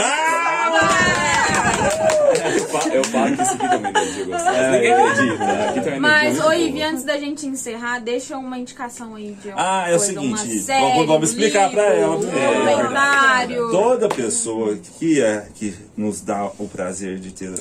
[2.56, 4.72] Eu falo, eu falo que isso aqui também não é de gostar.
[4.72, 5.44] Ninguém acredita.
[5.70, 9.36] Aqui também não é Mas, ô Ivi, antes da gente encerrar, deixa uma indicação aí
[9.42, 12.94] de alguma Ah, é o coisa, seguinte, vamos- vamos explicar pra livro, ela um primeiro.
[12.94, 13.72] É.
[13.72, 17.54] Toda pessoa que, é, que nos dá o prazer de ter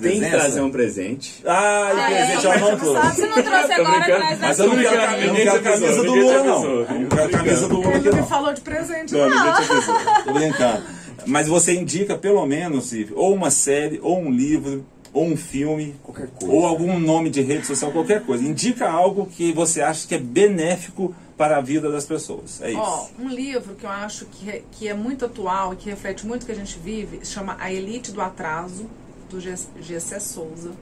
[0.00, 1.42] Tem que trazer um presente.
[1.46, 2.26] Ah, e Ah, é?
[2.26, 3.14] presente eu não trouxe.
[3.16, 5.58] Se não trouxe agora, traz Mas na eu não quero, brincando, eu não ninguém quero
[5.58, 6.64] te camisa do Lula, não.
[7.00, 8.26] não quero camisa do Lula aqui, Ele me não.
[8.28, 9.12] falou de presente.
[9.12, 9.94] Não, Não, ninguém te avisou.
[10.24, 10.82] Tô brincando.
[11.26, 16.28] Mas você indica, pelo menos, ou uma série, ou um livro, ou um filme, Qualquer
[16.28, 16.54] coisa.
[16.54, 18.42] ou algum nome de rede social, qualquer coisa.
[18.44, 22.60] Indica algo que você acha que é benéfico para a vida das pessoas.
[22.62, 22.80] É isso.
[22.80, 26.26] Ó, um livro que eu acho que é, que é muito atual e que reflete
[26.26, 28.86] muito o que a gente vive, chama A Elite do Atraso,
[29.30, 30.72] do G- GC Souza,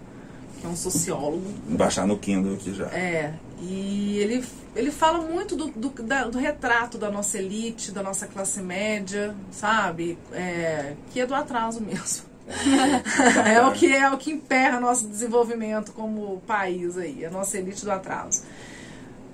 [0.60, 1.44] que é um sociólogo.
[1.68, 2.86] Vou baixar no Kindle aqui já.
[2.86, 4.44] É, e ele,
[4.74, 9.34] ele fala muito do, do, da- do retrato da nossa elite, da nossa classe média,
[9.52, 10.18] sabe?
[10.32, 12.26] É, que é do atraso mesmo.
[13.46, 17.84] é o que é o que emperra nosso desenvolvimento como país aí, a nossa elite
[17.84, 18.42] do atraso.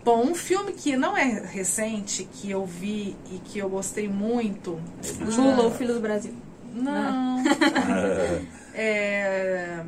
[0.04, 4.78] Bom, um filme que não é recente, que eu vi e que eu gostei muito.
[5.20, 6.34] Lula, o filho do Brasil.
[6.74, 7.42] Não.
[8.74, 9.80] é,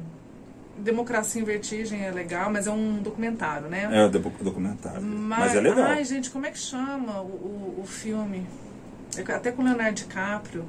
[0.79, 3.89] Democracia em Vertigem é legal, mas é um documentário, né?
[3.91, 5.03] É docu- documentário.
[5.03, 5.85] Mas, é legal.
[5.87, 7.27] Ai, gente, como é que chama o,
[7.79, 8.47] o, o filme?
[9.17, 10.65] É Até com o Leonardo DiCaprio.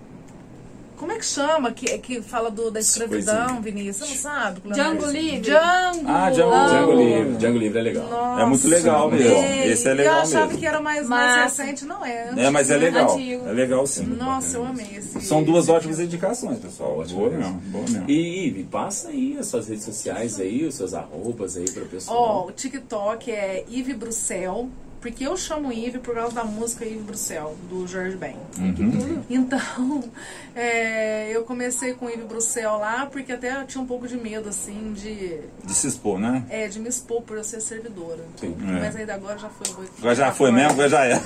[0.97, 1.71] Como é que chama?
[1.71, 3.61] Que, que fala do, da escravidão.
[3.61, 3.97] Vinícius?
[4.09, 4.61] Você não sabe?
[4.65, 5.39] Leonardo- Django Livre?
[5.41, 6.03] Django!
[6.07, 6.95] Ah, Django- Django Oh.
[6.95, 7.35] Livre.
[7.37, 8.07] Django Livre é legal.
[8.09, 9.37] Nossa, É muito legal mesmo.
[9.37, 9.71] amei.
[9.71, 10.59] Esse é legal Eu achava mesmo.
[10.59, 11.63] que era mais, mais Massa.
[11.63, 12.33] recente, não é?
[12.35, 13.13] É, mas é legal.
[13.13, 13.47] Antigo.
[13.47, 14.05] É legal sim.
[14.05, 15.21] Nossa, eu amei esse.
[15.21, 16.97] São duas ótimas indicações, pessoal.
[16.99, 17.43] Ótimo boa mesmo.
[17.53, 18.09] mesmo, boa mesmo.
[18.09, 21.85] E Ive, passa aí as suas redes sociais aí, os seus arrobas aí para o
[21.85, 22.47] Ó, pessoal.
[22.47, 24.67] o TikTok é Yves Bruxel,
[25.01, 28.35] porque eu chamo Yves por causa da música Yves Bruxel, do George Ben.
[28.57, 29.23] Uhum.
[29.29, 30.03] Então,
[30.55, 34.17] é, eu comecei com o Yves Bruxel lá, porque até eu tinha um pouco de
[34.17, 36.43] medo, assim, de, De se expor, né?
[36.49, 38.23] é, de me expor por eu ser servidora.
[38.37, 38.55] Sim.
[38.59, 39.87] Mas ainda agora já foi.
[39.99, 41.21] Agora já foi mesmo, agora já é.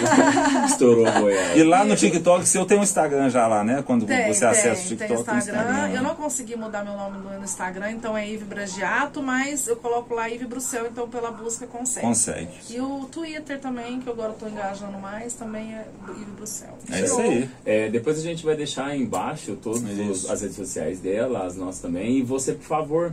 [0.66, 1.56] Estourou a boiada.
[1.56, 3.82] E lá no TikTok, você tem um Instagram já lá, né?
[3.86, 5.70] Quando Tem, você acessa o tem, TikTok, tem tem Instagram.
[5.70, 5.94] Instagram.
[5.94, 10.14] Eu não consegui mudar meu nome no, Instagram, então é Yves Bragiato, mas eu coloco
[10.14, 12.06] lá Yves Bruxel, então pela busca consegue.
[12.06, 12.50] Consegue.
[12.70, 16.78] E o Twitter também, que eu agora estou engajando mais, também é Yves Bruxel.
[16.90, 17.50] É isso aí.
[17.64, 21.80] É, depois a gente vai deixar aí embaixo todas as redes sociais dela, as nossas
[21.80, 22.18] também.
[22.18, 23.12] E você, por favor,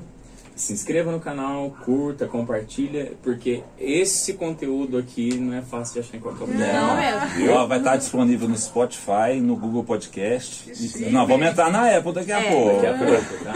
[0.56, 6.18] se inscreva no canal, curta, compartilha, porque esse conteúdo aqui não é fácil de achar
[6.18, 6.74] em qualquer lugar.
[6.74, 7.52] Não mesmo.
[7.54, 10.72] Ó, vai estar disponível no Spotify, no Google Podcast.
[10.72, 12.52] E, nós vamos entrar na Apple daqui a É.
[12.52, 12.82] pouco.
[12.82, 13.54] Daqui a pouco, tá?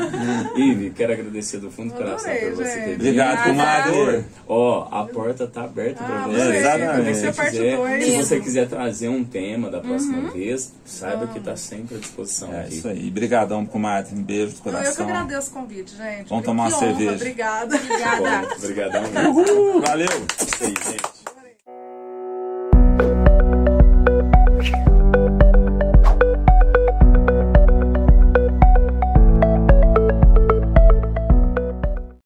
[0.58, 2.94] Ive, quero agradecer do fundo do coração por você ter vindo.
[2.96, 4.26] Obrigado, comadre.
[4.48, 6.42] Ó, a porta tá aberta pra Ah, você.
[6.42, 6.60] adorei.
[6.60, 7.18] Exatamente.
[7.18, 11.56] Se parte quiser, se você quiser trazer um tema da próxima vez, saiba que tá
[11.56, 12.76] sempre à disposição É aqui.
[12.76, 13.08] isso aí.
[13.10, 14.16] Obrigadão, comadre.
[14.16, 15.06] Um beijo do Não, eu que coração.
[15.06, 16.30] agradeço o convite, gente.
[16.30, 17.14] Vamos tomar uma cerveja.
[17.16, 17.78] Obrigada.
[17.78, 19.82] Bom, Obrigadão.
[19.82, 20.08] Valeu.
[20.40, 21.17] Isso aí, gente.